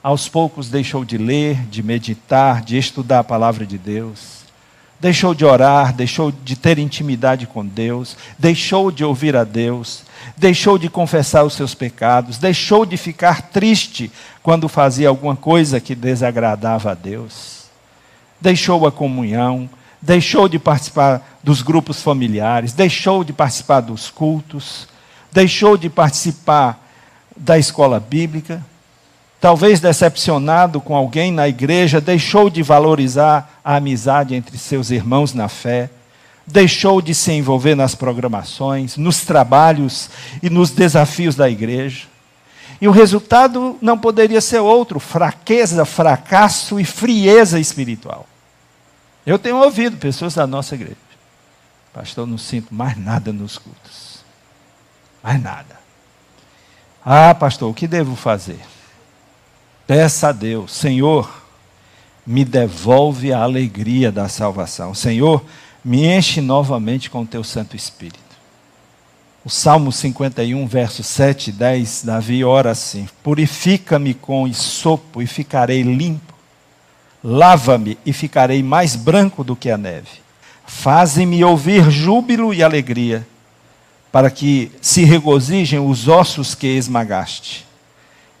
Aos 0.03 0.29
poucos 0.29 0.69
deixou 0.69 1.03
de 1.03 1.17
ler, 1.17 1.65
de 1.65 1.81
meditar, 1.81 2.61
de 2.61 2.77
estudar 2.77 3.19
a 3.19 3.23
palavra 3.23 3.65
de 3.65 3.75
Deus. 3.75 4.45
Deixou 4.99 5.33
de 5.33 5.43
orar, 5.43 5.93
deixou 5.93 6.31
de 6.31 6.55
ter 6.55 6.77
intimidade 6.77 7.47
com 7.47 7.65
Deus, 7.65 8.15
deixou 8.37 8.91
de 8.91 9.03
ouvir 9.03 9.35
a 9.35 9.43
Deus, 9.43 10.03
deixou 10.37 10.77
de 10.77 10.87
confessar 10.87 11.43
os 11.43 11.53
seus 11.53 11.73
pecados, 11.73 12.37
deixou 12.37 12.85
de 12.85 12.97
ficar 12.97 13.49
triste 13.49 14.11
quando 14.43 14.69
fazia 14.69 15.09
alguma 15.09 15.35
coisa 15.35 15.81
que 15.81 15.95
desagradava 15.95 16.91
a 16.91 16.93
Deus, 16.93 17.65
deixou 18.39 18.85
a 18.85 18.91
comunhão, 18.91 19.67
deixou 20.05 20.47
de 20.47 20.59
participar 20.59 21.39
dos 21.43 21.61
grupos 21.61 22.01
familiares, 22.01 22.73
deixou 22.73 23.23
de 23.23 23.33
participar 23.33 23.81
dos 23.81 24.09
cultos, 24.09 24.87
deixou 25.31 25.75
de 25.75 25.89
participar 25.89 26.79
da 27.35 27.57
escola 27.57 27.99
bíblica 27.99 28.63
talvez 29.45 29.79
decepcionado 29.79 30.81
com 30.81 30.95
alguém 30.95 31.31
na 31.31 31.47
igreja, 31.47 32.01
deixou 32.01 32.49
de 32.49 32.63
valorizar 32.63 33.59
a 33.63 33.75
amizade 33.75 34.33
entre 34.33 34.57
seus 34.57 34.89
irmãos 34.89 35.35
na 35.35 35.47
fé, 35.47 35.87
deixou 36.47 36.99
de 36.99 37.13
se 37.13 37.31
envolver 37.31 37.75
nas 37.75 37.93
programações, 37.93 38.97
nos 38.97 39.21
trabalhos 39.21 40.09
e 40.41 40.49
nos 40.49 40.71
desafios 40.71 41.35
da 41.35 41.47
igreja. 41.47 42.07
E 42.81 42.87
o 42.87 42.91
resultado 42.91 43.77
não 43.79 43.99
poderia 43.99 44.41
ser 44.41 44.61
outro: 44.61 44.99
fraqueza, 44.99 45.85
fracasso 45.85 46.79
e 46.79 46.83
frieza 46.83 47.59
espiritual. 47.59 48.25
Eu 49.25 49.39
tenho 49.39 49.57
ouvido 49.57 49.97
pessoas 49.97 50.35
da 50.35 50.45
nossa 50.45 50.75
igreja. 50.75 50.97
Pastor, 51.93 52.27
não 52.27 52.37
sinto 52.37 52.73
mais 52.73 52.97
nada 52.97 53.33
nos 53.33 53.57
cultos. 53.57 54.23
Mais 55.23 55.41
nada. 55.41 55.79
Ah, 57.03 57.33
pastor, 57.33 57.71
o 57.71 57.73
que 57.73 57.87
devo 57.87 58.15
fazer? 58.15 58.59
Peça 59.87 60.29
a 60.29 60.31
Deus, 60.31 60.73
Senhor, 60.73 61.41
me 62.25 62.43
devolve 62.43 63.31
a 63.31 63.41
alegria 63.41 64.11
da 64.11 64.27
salvação. 64.27 64.93
Senhor, 64.93 65.43
me 65.83 66.05
enche 66.05 66.41
novamente 66.41 67.09
com 67.09 67.21
o 67.21 67.27
teu 67.27 67.43
Santo 67.43 67.75
Espírito. 67.75 68.19
O 69.43 69.49
Salmo 69.49 69.91
51, 69.91 70.65
verso 70.65 71.03
7 71.03 71.49
e 71.49 71.53
10, 71.53 72.03
Davi 72.03 72.43
ora 72.43 72.71
assim: 72.71 73.07
Purifica-me 73.23 74.15
com 74.15 74.47
isopo 74.47 75.21
e 75.21 75.27
ficarei 75.27 75.83
limpo. 75.83 76.34
Lava-me 77.27 77.97
e 78.05 78.13
ficarei 78.13 78.61
mais 78.61 78.95
branco 78.95 79.43
do 79.43 79.55
que 79.55 79.71
a 79.71 79.77
neve. 79.79 80.21
Faze-me 80.67 81.43
ouvir 81.43 81.89
júbilo 81.89 82.53
e 82.53 82.61
alegria, 82.61 83.27
para 84.11 84.29
que 84.29 84.71
se 84.79 85.03
regozijem 85.03 85.79
os 85.79 86.07
ossos 86.07 86.53
que 86.53 86.67
esmagaste. 86.67 87.65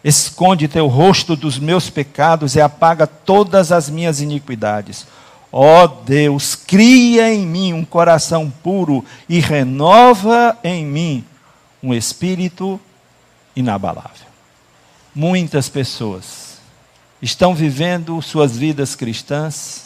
Esconde 0.03 0.67
teu 0.67 0.85
rosto 0.85 1.35
dos 1.35 1.57
meus 1.57 1.89
pecados 1.89 2.55
e 2.55 2.61
apaga 2.61 3.07
todas 3.07 3.71
as 3.71 3.89
minhas 3.89 4.21
iniquidades. 4.21 5.07
Ó 5.51 5.83
oh 5.83 5.87
Deus, 5.87 6.53
cria 6.53 7.33
em 7.33 7.43
mim 7.43 7.73
um 7.73 7.83
coração 7.83 8.53
puro 8.61 9.03
e 9.27 9.39
renova 9.39 10.55
em 10.63 10.85
mim 10.85 11.25
um 11.81 11.91
espírito 11.91 12.79
inabalável. 13.55 14.27
Muitas 15.15 15.69
pessoas 15.69 16.44
estão 17.21 17.55
vivendo 17.55 18.21
suas 18.21 18.57
vidas 18.57 18.95
cristãs 18.95 19.85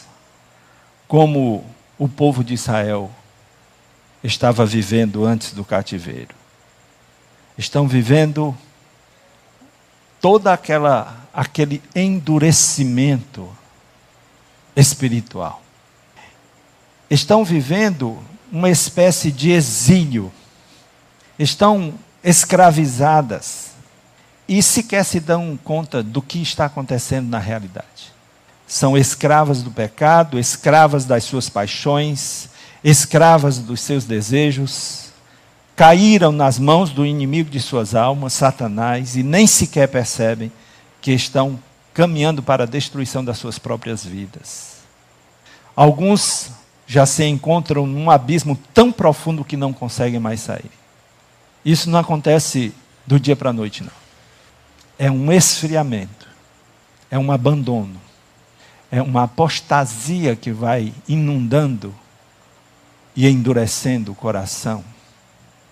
como 1.07 1.65
o 1.97 2.07
povo 2.07 2.43
de 2.43 2.53
Israel 2.53 3.11
estava 4.23 4.65
vivendo 4.65 5.25
antes 5.25 5.53
do 5.53 5.63
cativeiro. 5.63 6.35
Estão 7.57 7.87
vivendo 7.87 8.55
toda 10.21 10.53
aquela 10.53 11.17
aquele 11.33 11.81
endurecimento 11.95 13.49
espiritual. 14.75 15.61
Estão 17.09 17.45
vivendo 17.45 18.21
uma 18.51 18.69
espécie 18.69 19.31
de 19.31 19.51
exílio, 19.51 20.31
estão 21.37 21.93
escravizadas 22.23 23.71
e 24.49 24.63
sequer 24.63 25.05
se 25.05 25.19
dão 25.19 25.57
conta 25.63 26.01
do 26.01 26.23
que 26.23 26.41
está 26.41 26.65
acontecendo 26.65 27.29
na 27.29 27.37
realidade. 27.37 28.11
São 28.67 28.97
escravas 28.97 29.61
do 29.61 29.69
pecado, 29.69 30.39
escravas 30.39 31.05
das 31.05 31.23
suas 31.23 31.47
paixões, 31.47 32.49
escravas 32.83 33.59
dos 33.59 33.79
seus 33.79 34.05
desejos, 34.05 35.11
caíram 35.75 36.31
nas 36.31 36.57
mãos 36.57 36.89
do 36.89 37.05
inimigo 37.05 37.47
de 37.47 37.59
suas 37.59 37.93
almas, 37.93 38.33
Satanás, 38.33 39.15
e 39.15 39.21
nem 39.21 39.45
sequer 39.45 39.87
percebem 39.87 40.51
que 40.99 41.11
estão 41.11 41.59
caminhando 41.93 42.41
para 42.41 42.63
a 42.63 42.67
destruição 42.67 43.23
das 43.23 43.37
suas 43.37 43.59
próprias 43.59 44.03
vidas. 44.03 44.77
Alguns 45.75 46.49
já 46.87 47.05
se 47.05 47.23
encontram 47.23 47.85
num 47.85 48.09
abismo 48.09 48.59
tão 48.73 48.91
profundo 48.91 49.45
que 49.45 49.55
não 49.55 49.71
conseguem 49.71 50.19
mais 50.19 50.39
sair. 50.39 50.71
Isso 51.63 51.87
não 51.87 51.99
acontece 51.99 52.73
do 53.05 53.19
dia 53.19 53.35
para 53.35 53.51
a 53.51 53.53
noite, 53.53 53.83
não. 53.83 53.98
É 55.01 55.09
um 55.09 55.31
esfriamento, 55.31 56.27
é 57.09 57.17
um 57.17 57.31
abandono, 57.31 57.99
é 58.91 59.01
uma 59.01 59.23
apostasia 59.23 60.35
que 60.35 60.51
vai 60.51 60.93
inundando 61.07 61.95
e 63.15 63.25
endurecendo 63.25 64.11
o 64.11 64.15
coração 64.15 64.83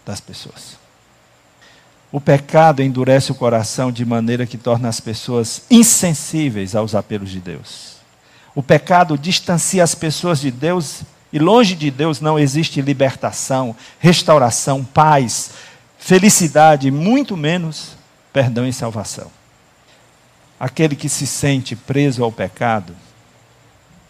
das 0.05 0.21
pessoas. 0.21 0.77
O 2.09 2.21
pecado 2.21 2.81
endurece 2.81 3.33
o 3.33 3.35
coração 3.35 3.91
de 3.91 4.05
maneira 4.05 4.45
que 4.45 4.57
torna 4.57 4.87
as 4.87 5.01
pessoas 5.01 5.63
insensíveis 5.69 6.73
aos 6.73 6.95
apelos 6.95 7.29
de 7.29 7.41
Deus. 7.41 7.97
O 8.55 8.63
pecado 8.63 9.17
distancia 9.17 9.83
as 9.83 9.93
pessoas 9.93 10.39
de 10.39 10.49
Deus 10.49 11.01
e 11.33 11.37
longe 11.37 11.75
de 11.75 11.91
Deus 11.91 12.21
não 12.21 12.39
existe 12.39 12.81
libertação, 12.81 13.75
restauração, 13.99 14.85
paz, 14.85 15.51
felicidade, 15.99 16.89
muito 16.89 17.35
menos 17.35 17.96
perdão 18.37 18.67
e 18.67 18.71
salvação. 18.71 19.31
Aquele 20.59 20.95
que 20.95 21.09
se 21.09 21.25
sente 21.25 21.75
preso 21.75 22.23
ao 22.23 22.31
pecado, 22.31 22.95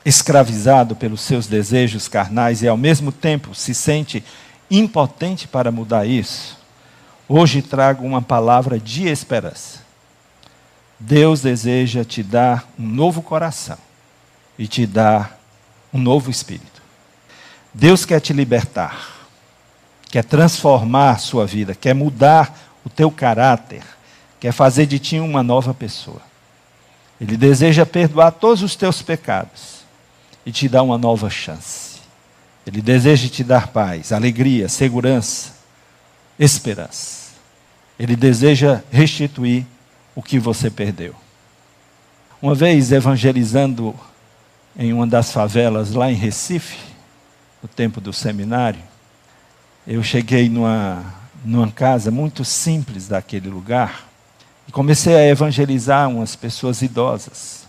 escravizado 0.03 0.97
pelos 0.97 1.21
seus 1.21 1.47
desejos 1.47 2.09
carnais 2.09 2.61
e 2.61 2.67
ao 2.67 2.75
mesmo 2.75 3.09
tempo 3.09 3.55
se 3.55 3.73
sente 3.73 4.21
impotente 4.69 5.47
para 5.47 5.71
mudar 5.71 6.05
isso, 6.05 6.57
hoje 7.25 7.61
trago 7.61 8.05
uma 8.05 8.21
palavra 8.21 8.77
de 8.77 9.07
esperança. 9.07 9.79
Deus 10.99 11.39
deseja 11.39 12.03
te 12.03 12.21
dar 12.21 12.67
um 12.77 12.85
novo 12.85 13.21
coração 13.21 13.77
e 14.59 14.67
te 14.67 14.85
dar 14.85 15.39
um 15.93 15.99
novo 15.99 16.29
espírito. 16.29 16.81
Deus 17.73 18.03
quer 18.03 18.19
te 18.19 18.33
libertar 18.33 19.15
quer 20.09 20.23
transformar 20.23 21.11
a 21.11 21.17
sua 21.17 21.45
vida, 21.45 21.75
quer 21.75 21.93
mudar 21.93 22.57
o 22.85 22.89
teu 22.89 23.11
caráter, 23.11 23.83
quer 24.39 24.51
fazer 24.51 24.85
de 24.85 24.99
ti 24.99 25.19
uma 25.19 25.43
nova 25.43 25.73
pessoa. 25.73 26.21
Ele 27.19 27.35
deseja 27.35 27.85
perdoar 27.85 28.31
todos 28.31 28.61
os 28.61 28.75
teus 28.75 29.01
pecados 29.01 29.77
e 30.45 30.51
te 30.51 30.69
dar 30.69 30.83
uma 30.83 30.97
nova 30.97 31.29
chance. 31.29 31.99
Ele 32.65 32.81
deseja 32.81 33.27
te 33.29 33.43
dar 33.43 33.67
paz, 33.67 34.11
alegria, 34.11 34.69
segurança, 34.69 35.53
esperança. 36.37 37.31
Ele 37.97 38.15
deseja 38.15 38.83
restituir 38.91 39.65
o 40.13 40.21
que 40.21 40.37
você 40.37 40.69
perdeu. 40.69 41.15
Uma 42.41 42.53
vez 42.53 42.91
evangelizando 42.91 43.95
em 44.77 44.93
uma 44.93 45.07
das 45.07 45.31
favelas 45.31 45.93
lá 45.93 46.11
em 46.11 46.15
Recife, 46.15 46.77
no 47.63 47.67
tempo 47.67 47.99
do 47.99 48.13
seminário, 48.13 48.81
eu 49.87 50.03
cheguei 50.03 50.47
numa, 50.47 51.03
numa 51.43 51.71
casa 51.71 52.11
muito 52.11 52.45
simples 52.45 53.07
daquele 53.07 53.49
lugar 53.49 54.06
e 54.67 54.71
comecei 54.71 55.15
a 55.15 55.27
evangelizar 55.27 56.09
umas 56.09 56.35
pessoas 56.35 56.81
idosas. 56.81 57.65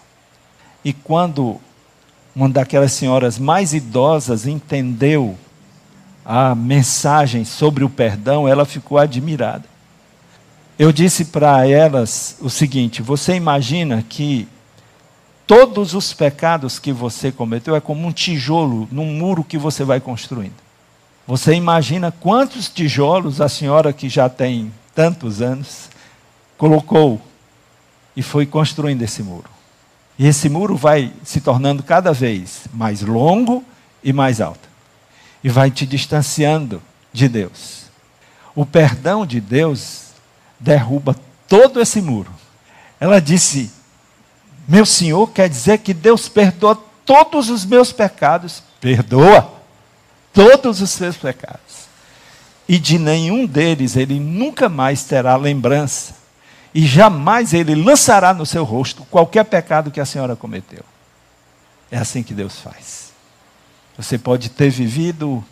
E 0.84 0.92
quando 0.92 1.60
uma 2.34 2.48
daquelas 2.48 2.92
senhoras 2.92 3.38
mais 3.38 3.74
idosas 3.74 4.46
entendeu 4.46 5.36
a 6.24 6.54
mensagem 6.54 7.44
sobre 7.44 7.84
o 7.84 7.90
perdão, 7.90 8.46
ela 8.46 8.64
ficou 8.64 8.98
admirada. 8.98 9.64
Eu 10.78 10.92
disse 10.92 11.24
para 11.24 11.66
elas 11.66 12.36
o 12.40 12.48
seguinte: 12.48 13.02
você 13.02 13.34
imagina 13.34 14.04
que 14.08 14.46
todos 15.46 15.94
os 15.94 16.12
pecados 16.12 16.78
que 16.78 16.92
você 16.92 17.32
cometeu 17.32 17.74
é 17.74 17.80
como 17.80 18.06
um 18.06 18.12
tijolo 18.12 18.86
num 18.92 19.06
muro 19.06 19.42
que 19.42 19.58
você 19.58 19.82
vai 19.82 19.98
construindo. 19.98 20.68
Você 21.26 21.54
imagina 21.54 22.12
quantos 22.12 22.68
tijolos 22.68 23.40
a 23.40 23.48
senhora, 23.48 23.92
que 23.92 24.08
já 24.08 24.28
tem 24.28 24.72
tantos 24.94 25.42
anos, 25.42 25.90
colocou 26.58 27.22
e 28.16 28.22
foi 28.22 28.44
construindo 28.44 29.02
esse 29.02 29.22
muro. 29.22 29.48
E 30.18 30.26
esse 30.26 30.48
muro 30.48 30.76
vai 30.76 31.12
se 31.24 31.40
tornando 31.40 31.82
cada 31.82 32.12
vez 32.12 32.62
mais 32.74 33.00
longo 33.00 33.64
e 34.02 34.12
mais 34.12 34.40
alto. 34.40 34.68
E 35.42 35.48
vai 35.48 35.70
te 35.70 35.86
distanciando 35.86 36.82
de 37.12 37.28
Deus. 37.28 37.84
O 38.54 38.66
perdão 38.66 39.24
de 39.24 39.40
Deus 39.40 40.08
derruba 40.58 41.16
todo 41.46 41.80
esse 41.80 42.02
muro. 42.02 42.32
Ela 42.98 43.20
disse: 43.20 43.70
Meu 44.66 44.84
Senhor 44.84 45.30
quer 45.30 45.48
dizer 45.48 45.78
que 45.78 45.94
Deus 45.94 46.28
perdoa 46.28 46.74
todos 47.06 47.48
os 47.48 47.64
meus 47.64 47.92
pecados. 47.92 48.64
Perdoa 48.80 49.52
todos 50.32 50.80
os 50.80 50.90
seus 50.90 51.16
pecados. 51.16 51.86
E 52.68 52.78
de 52.78 52.98
nenhum 52.98 53.46
deles 53.46 53.96
ele 53.96 54.18
nunca 54.18 54.68
mais 54.68 55.04
terá 55.04 55.36
lembrança. 55.36 56.14
E 56.78 56.86
jamais 56.86 57.54
ele 57.54 57.74
lançará 57.74 58.32
no 58.32 58.46
seu 58.46 58.62
rosto 58.62 59.04
qualquer 59.06 59.44
pecado 59.44 59.90
que 59.90 59.98
a 59.98 60.06
senhora 60.06 60.36
cometeu. 60.36 60.84
É 61.90 61.98
assim 61.98 62.22
que 62.22 62.32
Deus 62.32 62.60
faz. 62.60 63.12
Você 63.96 64.16
pode 64.16 64.48
ter 64.50 64.70
vivido 64.70 65.44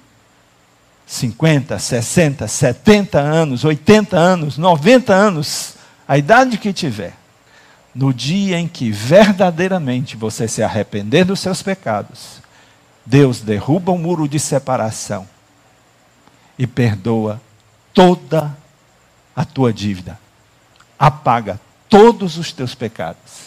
50, 1.05 1.81
60, 1.81 2.47
70 2.47 3.19
anos, 3.19 3.65
80 3.65 4.17
anos, 4.17 4.57
90 4.57 5.13
anos, 5.13 5.75
a 6.07 6.17
idade 6.17 6.59
que 6.59 6.73
tiver. 6.73 7.15
No 7.93 8.15
dia 8.15 8.61
em 8.61 8.69
que 8.69 8.93
verdadeiramente 8.93 10.17
você 10.17 10.47
se 10.47 10.63
arrepender 10.63 11.25
dos 11.25 11.41
seus 11.41 11.61
pecados, 11.61 12.41
Deus 13.05 13.41
derruba 13.41 13.91
o 13.91 13.99
muro 13.99 14.29
de 14.29 14.39
separação 14.39 15.27
e 16.57 16.69
perdoa 16.69 17.43
toda 17.93 18.57
a 19.35 19.45
tua 19.45 19.73
dívida, 19.73 20.21
apaga 20.99 21.61
todos 21.89 22.37
os 22.39 22.53
teus 22.53 22.75
pecados 22.75 23.47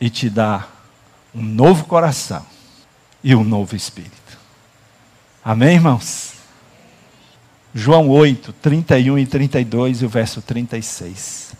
e 0.00 0.10
te 0.10 0.28
dá 0.28 0.66
um 1.34 1.42
novo 1.42 1.84
coração 1.84 2.44
e 3.22 3.34
um 3.34 3.44
novo 3.44 3.76
espírito. 3.76 4.38
Amém, 5.44 5.74
irmãos? 5.74 6.32
João 7.74 8.08
8, 8.08 8.52
31 8.54 9.18
e 9.18 9.26
32 9.26 10.02
e 10.02 10.04
o 10.04 10.08
verso 10.08 10.42
36. 10.42 11.52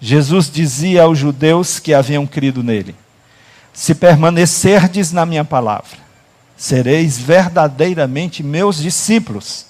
Jesus 0.00 0.50
dizia 0.50 1.02
aos 1.02 1.18
judeus 1.18 1.78
que 1.78 1.92
haviam 1.92 2.26
crido 2.26 2.62
nele: 2.62 2.96
Se 3.72 3.94
permanecerdes 3.94 5.12
na 5.12 5.26
minha 5.26 5.44
palavra, 5.44 5.98
sereis 6.56 7.18
verdadeiramente 7.18 8.42
meus 8.42 8.78
discípulos, 8.78 9.66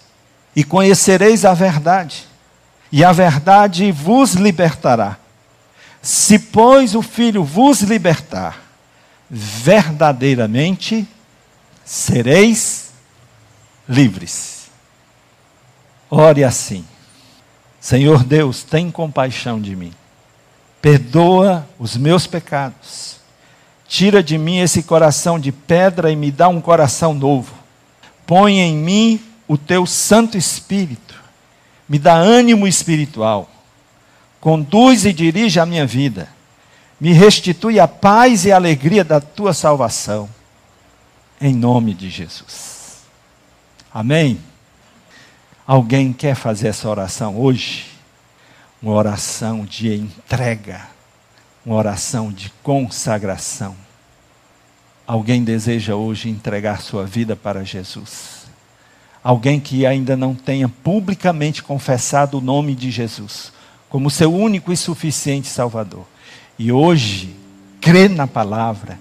e 0.55 0.63
conhecereis 0.63 1.45
a 1.45 1.53
verdade, 1.53 2.30
e 2.91 3.05
a 3.05 3.13
verdade 3.13 3.91
vos 3.93 4.35
libertará. 4.35 5.17
Se, 6.03 6.39
pois, 6.39 6.95
o 6.95 7.03
Filho 7.03 7.45
vos 7.45 7.83
libertar, 7.83 8.63
verdadeiramente 9.29 11.07
sereis 11.85 12.91
livres. 13.89 14.71
Ore 16.11 16.43
assim: 16.43 16.85
Senhor 17.81 18.25
Deus, 18.25 18.63
tem 18.63 18.91
compaixão 18.91 19.61
de 19.61 19.77
mim, 19.77 19.93
perdoa 20.81 21.69
os 21.79 21.97
meus 21.97 22.27
pecados 22.27 23.21
Tira 23.91 24.23
de 24.23 24.39
mim 24.39 24.59
esse 24.59 24.85
coração 24.85 25.37
de 25.37 25.51
pedra 25.51 26.13
e 26.13 26.17
me 26.17 26.31
dá 26.31 26.47
um 26.47 26.61
coração 26.61 27.13
novo. 27.13 27.53
Põe 28.25 28.61
em 28.61 28.77
mim 28.77 29.21
o 29.49 29.59
teu 29.59 29.85
Santo 29.85 30.39
Espírito. 30.39 31.20
Me 31.91 31.99
dá 31.99 32.15
ânimo 32.15 32.67
espiritual. 32.67 33.51
Conduz 34.41 35.05
e 35.05 35.13
dirige 35.13 35.59
a 35.59 35.67
minha 35.67 35.85
vida. 35.85 36.29
Me 37.01 37.13
restitui 37.13 37.81
a 37.81 37.89
paz 37.89 38.47
e 38.47 38.53
a 38.53 38.57
alegria 38.57 39.05
da 39.05 39.21
tua 39.21 39.53
salvação. 39.53 40.31
Em 41.41 41.55
nome 41.55 41.93
de 41.93 42.09
Jesus. 42.09 43.01
Amém? 43.93 44.41
Alguém 45.67 46.13
quer 46.13 46.37
fazer 46.37 46.69
essa 46.69 46.89
oração 46.89 47.37
hoje? 47.37 47.87
Uma 48.81 48.93
oração 48.93 49.65
de 49.65 49.93
entrega 49.93 50.89
uma 51.65 51.77
oração 51.77 52.33
de 52.33 52.51
consagração. 52.63 53.77
Alguém 55.07 55.43
deseja 55.43 55.95
hoje 55.95 56.29
entregar 56.29 56.81
sua 56.81 57.05
vida 57.05 57.35
para 57.37 57.65
Jesus? 57.65 58.40
Alguém 59.23 59.61
que 59.61 59.85
ainda 59.85 60.17
não 60.17 60.35
tenha 60.35 60.69
publicamente 60.69 61.63
confessado 61.63 62.39
o 62.39 62.41
nome 62.41 62.75
de 62.75 62.91
Jesus 62.91 63.53
como 63.91 64.09
seu 64.09 64.33
único 64.33 64.73
e 64.73 64.77
suficiente 64.77 65.49
Salvador. 65.49 66.05
E 66.57 66.71
hoje, 66.71 67.35
crê 67.81 68.09
na 68.09 68.27
palavra, 68.27 68.99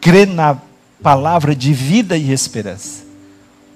crê 0.00 0.24
na 0.24 0.56
palavra 1.02 1.54
de 1.54 1.72
vida 1.72 2.16
e 2.16 2.30
esperança. 2.30 3.04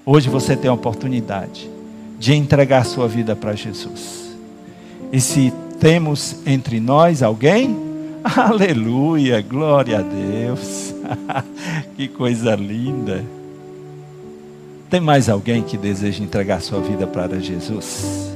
Hoje 0.05 0.29
você 0.29 0.55
tem 0.55 0.69
a 0.69 0.73
oportunidade 0.73 1.69
de 2.17 2.33
entregar 2.33 2.85
sua 2.85 3.07
vida 3.07 3.35
para 3.35 3.53
Jesus. 3.53 4.37
E 5.11 5.19
se 5.19 5.53
temos 5.79 6.37
entre 6.45 6.79
nós 6.79 7.21
alguém, 7.21 7.75
aleluia, 8.23 9.41
glória 9.41 9.99
a 9.99 10.01
Deus. 10.01 10.95
que 11.97 12.07
coisa 12.07 12.55
linda. 12.55 13.23
Tem 14.89 15.01
mais 15.01 15.27
alguém 15.27 15.61
que 15.61 15.77
deseja 15.77 16.23
entregar 16.23 16.61
sua 16.61 16.79
vida 16.79 17.05
para 17.05 17.39
Jesus? 17.39 18.31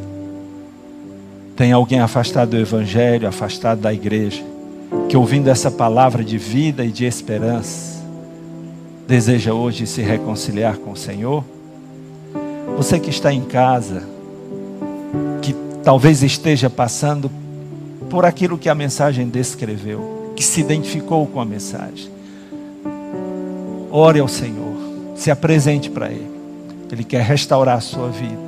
Tem 1.56 1.72
alguém 1.72 2.02
afastado 2.02 2.50
do 2.50 2.58
Evangelho, 2.58 3.26
afastado 3.26 3.80
da 3.80 3.94
igreja, 3.94 4.44
que 5.08 5.16
ouvindo 5.16 5.48
essa 5.48 5.72
palavra 5.72 6.26
de 6.26 6.38
vida 6.38 6.84
e 6.84 6.92
de 6.92 7.06
esperança, 7.06 8.02
deseja 9.08 9.54
hoje 9.54 9.88
se 9.88 10.02
reconciliar 10.02 10.76
com 10.78 10.92
o 10.92 10.98
Senhor? 10.98 11.44
Você 12.76 13.00
que 13.00 13.10
está 13.10 13.32
em 13.32 13.44
casa, 13.44 14.04
que 15.42 15.56
talvez 15.84 16.22
esteja 16.22 16.70
passando 16.70 17.32
por 18.10 18.26
aquilo 18.26 18.58
que 18.58 18.68
a 18.68 18.76
mensagem 18.76 19.30
descreveu, 19.30 20.34
que 20.36 20.44
se 20.44 20.60
identificou 20.60 21.26
com 21.28 21.40
a 21.40 21.46
mensagem. 21.46 22.12
Ore 23.90 24.20
ao 24.20 24.28
Senhor, 24.28 24.76
se 25.16 25.32
apresente 25.32 25.90
para 25.90 26.12
Ele. 26.12 26.41
Ele 26.92 27.04
quer 27.04 27.24
restaurar 27.24 27.78
a 27.78 27.82
sua 27.82 28.10
vida 28.10 28.40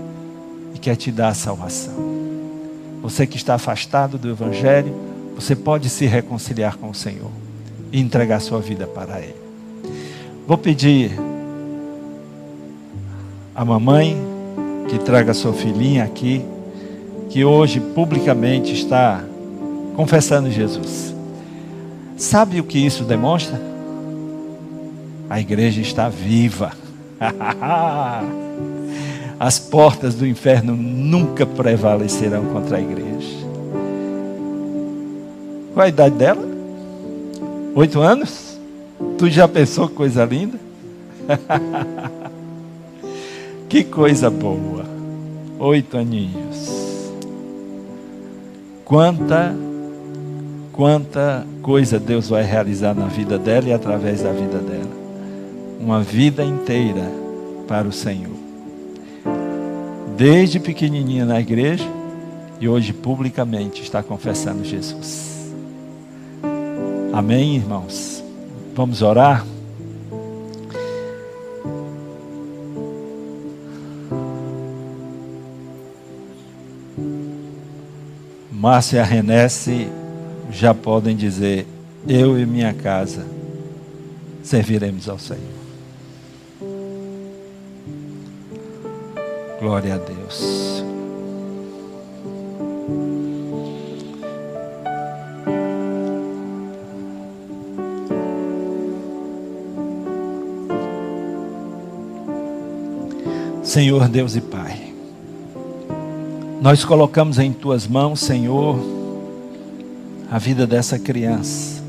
e 0.75 0.79
quer 0.79 0.95
te 0.95 1.11
dar 1.11 1.29
a 1.29 1.33
salvação. 1.33 1.93
Você 3.01 3.25
que 3.25 3.37
está 3.37 3.55
afastado 3.55 4.17
do 4.17 4.29
Evangelho, 4.29 4.93
você 5.35 5.55
pode 5.55 5.89
se 5.89 6.05
reconciliar 6.05 6.77
com 6.77 6.89
o 6.89 6.95
Senhor 6.95 7.31
e 7.91 7.99
entregar 7.99 8.39
sua 8.39 8.59
vida 8.59 8.87
para 8.87 9.19
Ele. 9.19 9.35
Vou 10.47 10.57
pedir 10.57 11.11
a 13.55 13.63
mamãe 13.63 14.17
que 14.89 14.99
traga 14.99 15.33
sua 15.33 15.53
filhinha 15.53 16.03
aqui, 16.03 16.43
que 17.29 17.45
hoje 17.45 17.79
publicamente 17.79 18.73
está 18.73 19.23
confessando 19.95 20.51
Jesus. 20.51 21.13
Sabe 22.17 22.59
o 22.59 22.63
que 22.63 22.77
isso 22.77 23.03
demonstra? 23.03 23.59
A 25.29 25.39
igreja 25.39 25.81
está 25.81 26.09
viva. 26.09 26.82
As 29.39 29.59
portas 29.59 30.15
do 30.15 30.27
inferno 30.27 30.75
nunca 30.75 31.45
prevalecerão 31.45 32.45
contra 32.45 32.77
a 32.77 32.81
igreja. 32.81 33.43
Qual 35.73 35.85
a 35.85 35.89
idade 35.89 36.15
dela? 36.15 36.43
Oito 37.75 37.99
anos? 37.99 38.59
Tu 39.17 39.29
já 39.29 39.45
pensou 39.47 39.87
que 39.87 39.95
coisa 39.95 40.23
linda? 40.23 40.59
que 43.67 43.83
coisa 43.83 44.29
boa. 44.29 44.85
Oito 45.59 45.97
aninhos. 45.97 47.11
Quanta, 48.85 49.55
quanta 50.71 51.45
coisa 51.61 51.99
Deus 51.99 52.29
vai 52.29 52.43
realizar 52.43 52.93
na 52.93 53.07
vida 53.07 53.39
dela 53.39 53.69
e 53.69 53.73
através 53.73 54.21
da 54.21 54.31
vida 54.31 54.59
dela 54.59 55.02
uma 55.83 56.01
vida 56.01 56.45
inteira 56.45 57.11
para 57.67 57.85
o 57.85 57.91
Senhor. 57.91 58.31
Desde 60.15 60.59
pequenininha 60.59 61.25
na 61.25 61.41
igreja 61.41 61.87
e 62.59 62.69
hoje 62.69 62.93
publicamente 62.93 63.81
está 63.81 64.01
confessando 64.01 64.63
Jesus. 64.63 65.51
Amém, 67.11 67.57
irmãos? 67.57 68.23
Vamos 68.73 69.01
orar? 69.01 69.45
Márcia 78.49 78.97
e 78.97 78.99
a 79.01 79.03
Renesse 79.03 79.89
já 80.49 80.73
podem 80.73 81.17
dizer: 81.17 81.67
Eu 82.07 82.39
e 82.39 82.45
minha 82.45 82.73
casa 82.73 83.27
serviremos 84.41 85.09
ao 85.09 85.19
Senhor. 85.19 85.62
Glória 89.63 89.95
a 89.95 89.97
Deus. 89.97 90.83
Senhor 103.63 104.09
Deus 104.09 104.35
e 104.35 104.41
Pai, 104.41 104.93
nós 106.61 106.83
colocamos 106.83 107.39
em 107.39 107.53
tuas 107.53 107.87
mãos, 107.87 108.19
Senhor, 108.19 108.77
a 110.29 110.37
vida 110.39 110.67
dessa 110.67 110.99
criança, 110.99 111.81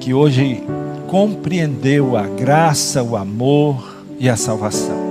que 0.00 0.12
hoje 0.12 0.60
compreendeu 1.06 2.16
a 2.16 2.26
graça, 2.26 3.00
o 3.00 3.16
amor 3.16 3.94
e 4.18 4.28
a 4.28 4.34
salvação. 4.34 5.03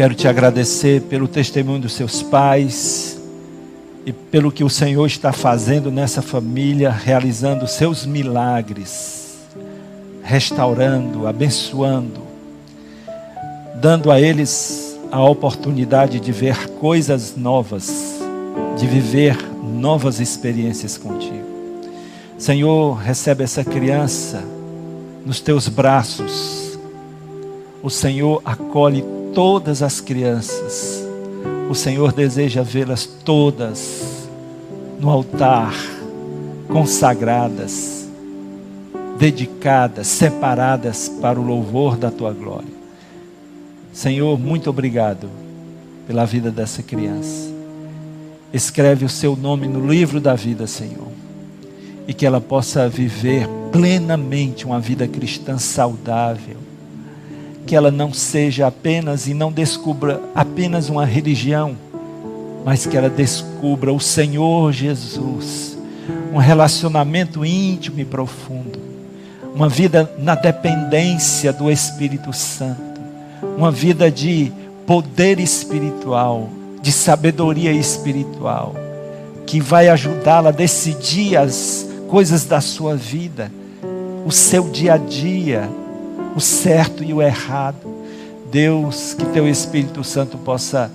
Quero 0.00 0.14
te 0.14 0.26
agradecer 0.26 1.02
pelo 1.02 1.28
testemunho 1.28 1.80
dos 1.80 1.92
seus 1.92 2.22
pais 2.22 3.20
e 4.06 4.14
pelo 4.14 4.50
que 4.50 4.64
o 4.64 4.70
Senhor 4.70 5.04
está 5.04 5.30
fazendo 5.30 5.90
nessa 5.90 6.22
família, 6.22 6.90
realizando 6.90 7.68
seus 7.68 8.06
milagres, 8.06 9.40
restaurando, 10.22 11.26
abençoando, 11.26 12.22
dando 13.74 14.10
a 14.10 14.18
eles 14.18 14.98
a 15.12 15.22
oportunidade 15.22 16.18
de 16.18 16.32
ver 16.32 16.56
coisas 16.78 17.36
novas, 17.36 18.22
de 18.78 18.86
viver 18.86 19.36
novas 19.62 20.18
experiências 20.18 20.96
contigo. 20.96 21.44
Senhor, 22.38 22.94
recebe 22.94 23.44
essa 23.44 23.62
criança 23.62 24.42
nos 25.26 25.40
teus 25.40 25.68
braços. 25.68 26.78
O 27.82 27.90
Senhor 27.90 28.40
acolhe 28.46 29.19
todas 29.34 29.82
as 29.82 30.00
crianças. 30.00 31.04
O 31.68 31.74
Senhor 31.74 32.12
deseja 32.12 32.62
vê-las 32.62 33.06
todas 33.06 34.28
no 34.98 35.08
altar, 35.08 35.74
consagradas, 36.68 38.08
dedicadas, 39.18 40.06
separadas 40.06 41.08
para 41.08 41.40
o 41.40 41.44
louvor 41.44 41.96
da 41.96 42.10
tua 42.10 42.32
glória. 42.32 42.80
Senhor, 43.92 44.38
muito 44.38 44.70
obrigado 44.70 45.28
pela 46.06 46.24
vida 46.24 46.50
dessa 46.50 46.82
criança. 46.82 47.50
Escreve 48.52 49.04
o 49.04 49.08
seu 49.08 49.36
nome 49.36 49.68
no 49.68 49.86
livro 49.86 50.20
da 50.20 50.34
vida, 50.34 50.66
Senhor, 50.66 51.08
e 52.06 52.12
que 52.12 52.26
ela 52.26 52.40
possa 52.40 52.88
viver 52.88 53.48
plenamente 53.70 54.66
uma 54.66 54.80
vida 54.80 55.06
cristã 55.06 55.56
saudável 55.56 56.69
que 57.66 57.76
ela 57.76 57.90
não 57.90 58.12
seja 58.12 58.66
apenas 58.66 59.26
e 59.26 59.34
não 59.34 59.52
descubra 59.52 60.20
apenas 60.34 60.88
uma 60.88 61.04
religião, 61.04 61.76
mas 62.64 62.86
que 62.86 62.96
ela 62.96 63.08
descubra 63.08 63.92
o 63.92 64.00
Senhor 64.00 64.72
Jesus, 64.72 65.78
um 66.32 66.38
relacionamento 66.38 67.44
íntimo 67.44 68.00
e 68.00 68.04
profundo, 68.04 68.78
uma 69.54 69.68
vida 69.68 70.10
na 70.18 70.34
dependência 70.34 71.52
do 71.52 71.70
Espírito 71.70 72.32
Santo, 72.32 73.00
uma 73.56 73.70
vida 73.70 74.10
de 74.10 74.52
poder 74.86 75.38
espiritual, 75.38 76.48
de 76.82 76.92
sabedoria 76.92 77.72
espiritual, 77.72 78.74
que 79.46 79.60
vai 79.60 79.88
ajudá-la 79.88 80.50
a 80.50 80.52
decidir 80.52 81.36
as 81.36 81.86
coisas 82.08 82.44
da 82.44 82.60
sua 82.60 82.96
vida, 82.96 83.50
o 84.26 84.30
seu 84.30 84.68
dia 84.68 84.94
a 84.94 84.96
dia, 84.96 85.68
o 86.34 86.40
certo 86.40 87.02
e 87.02 87.12
o 87.12 87.22
errado. 87.22 88.00
Deus, 88.50 89.14
que 89.14 89.24
teu 89.26 89.48
Espírito 89.48 90.02
Santo 90.02 90.36
possa 90.38 90.90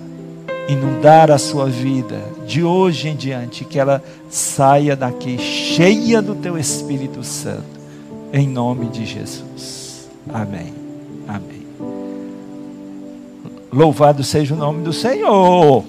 inundar 0.68 1.32
a 1.32 1.38
sua 1.38 1.68
vida 1.68 2.22
de 2.46 2.64
hoje 2.64 3.10
em 3.10 3.16
diante, 3.16 3.64
que 3.64 3.80
ela 3.80 4.04
saia 4.30 4.96
daqui 4.96 5.38
cheia 5.38 6.22
do 6.22 6.36
teu 6.36 6.58
Espírito 6.58 7.24
Santo, 7.24 7.64
em 8.34 8.48
nome 8.48 8.88
de 8.88 9.06
Jesus. 9.06 10.10
Amém. 10.34 10.74
Amém. 11.28 11.66
Louvado 13.72 14.24
seja 14.24 14.54
o 14.54 14.58
nome 14.58 14.84
do 14.84 14.94
Senhor. 14.94 15.84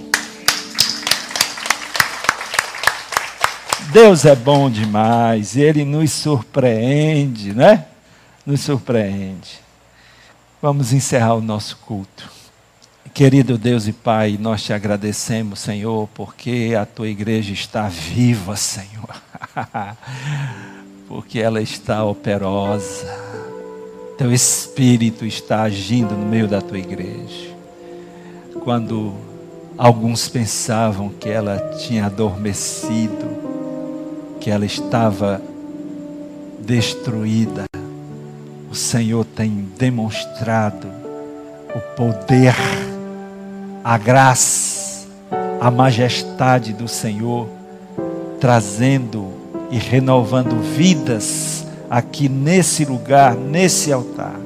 Deus 3.93 4.25
é 4.27 4.35
bom 4.35 4.69
demais, 4.69 5.57
Ele 5.57 5.85
nos 5.85 6.13
surpreende, 6.13 7.55
né? 7.55 7.87
Nos 8.47 8.61
surpreende. 8.61 9.59
Vamos 10.63 10.93
encerrar 10.93 11.35
o 11.35 11.41
nosso 11.41 11.77
culto. 11.79 12.31
Querido 13.13 13.59
Deus 13.59 13.89
e 13.89 13.93
Pai, 13.93 14.39
nós 14.41 14.63
te 14.63 14.73
agradecemos, 14.73 15.59
Senhor, 15.59 16.09
porque 16.15 16.77
a 16.79 16.87
tua 16.87 17.09
igreja 17.09 17.53
está 17.53 17.89
viva, 17.89 18.55
Senhor. 18.57 19.09
porque 21.09 21.41
ela 21.41 21.61
está 21.61 22.05
operosa. 22.05 23.07
Teu 24.17 24.33
espírito 24.33 25.27
está 25.27 25.63
agindo 25.63 26.15
no 26.15 26.27
meio 26.27 26.47
da 26.47 26.61
tua 26.61 26.79
igreja. 26.79 27.55
Quando 28.63 29.15
alguns 29.77 30.29
pensavam 30.29 31.09
que 31.09 31.29
ela 31.29 31.59
tinha 31.79 32.07
adormecido, 32.07 33.27
que 34.41 34.51
ela 34.51 34.65
estava 34.65 35.41
destruída, 36.61 37.67
o 38.77 38.79
Senhor 38.79 39.25
tem 39.25 39.71
demonstrado 39.79 40.87
o 41.75 41.81
poder, 41.97 42.55
a 43.83 43.97
graça, 43.97 45.07
a 45.59 45.71
majestade 45.71 46.75
do 46.75 46.87
Senhor, 46.87 47.49
trazendo 48.39 49.29
e 49.71 49.79
renovando 49.79 50.61
vidas 50.61 51.67
aqui 51.89 52.29
nesse 52.29 52.85
lugar, 52.85 53.35
nesse 53.35 53.91
altar. 53.91 54.39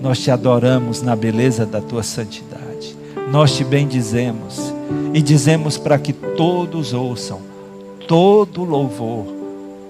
Nós 0.00 0.20
te 0.20 0.30
adoramos 0.30 1.02
na 1.02 1.16
beleza 1.16 1.66
da 1.66 1.80
tua 1.80 2.04
santidade. 2.04 2.96
Nós 3.32 3.56
te 3.56 3.64
bendizemos 3.64 4.72
e 5.12 5.20
dizemos 5.20 5.76
para 5.76 5.98
que 5.98 6.12
todos 6.12 6.92
ouçam 6.92 7.40
todo 8.06 8.62
louvor, 8.62 9.26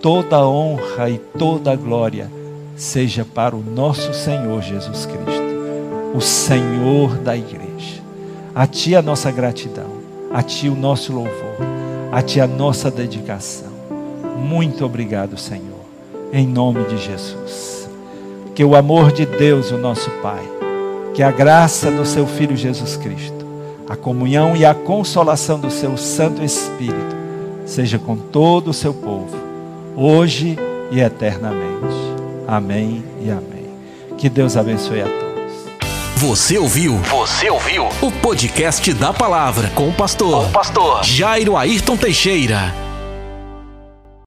toda 0.00 0.48
honra 0.48 1.10
e 1.10 1.18
toda 1.18 1.76
glória 1.76 2.39
seja 2.80 3.26
para 3.26 3.54
o 3.54 3.62
nosso 3.62 4.14
Senhor 4.14 4.62
Jesus 4.62 5.04
Cristo, 5.04 6.14
o 6.14 6.20
Senhor 6.20 7.18
da 7.18 7.36
igreja. 7.36 8.00
A 8.54 8.66
Ti 8.66 8.96
a 8.96 9.02
nossa 9.02 9.30
gratidão, 9.30 9.90
a 10.32 10.42
Ti 10.42 10.70
o 10.70 10.74
nosso 10.74 11.12
louvor, 11.12 11.56
a 12.10 12.22
Ti 12.22 12.40
a 12.40 12.46
nossa 12.46 12.90
dedicação. 12.90 13.68
Muito 14.38 14.84
obrigado, 14.84 15.36
Senhor, 15.36 15.84
em 16.32 16.46
nome 16.46 16.82
de 16.84 16.96
Jesus. 16.96 17.86
Que 18.54 18.64
o 18.64 18.74
amor 18.74 19.12
de 19.12 19.26
Deus, 19.26 19.70
o 19.70 19.76
nosso 19.76 20.10
Pai, 20.22 20.42
que 21.12 21.22
a 21.22 21.30
graça 21.30 21.90
do 21.90 22.06
Seu 22.06 22.26
Filho 22.26 22.56
Jesus 22.56 22.96
Cristo, 22.96 23.46
a 23.90 23.94
comunhão 23.94 24.56
e 24.56 24.64
a 24.64 24.74
consolação 24.74 25.60
do 25.60 25.70
Seu 25.70 25.98
Santo 25.98 26.42
Espírito, 26.42 27.14
seja 27.66 27.98
com 27.98 28.16
todo 28.16 28.68
o 28.68 28.74
Seu 28.74 28.94
povo, 28.94 29.36
hoje 29.94 30.56
e 30.90 30.98
eternamente. 30.98 31.99
Amém 32.50 33.04
e 33.22 33.30
amém. 33.30 33.70
Que 34.18 34.28
Deus 34.28 34.56
abençoe 34.56 35.02
a 35.02 35.04
todos. 35.04 35.52
Você 36.16 36.58
ouviu? 36.58 36.96
Você 36.96 37.48
ouviu? 37.48 37.84
O 38.02 38.10
podcast 38.10 38.92
da 38.92 39.12
palavra 39.12 39.68
com 39.68 39.88
o 39.88 39.92
pastor, 39.92 40.42
com 40.42 40.48
o 40.48 40.52
pastor 40.52 41.04
Jairo 41.04 41.56
Ayrton 41.56 41.96
Teixeira. 41.96 42.89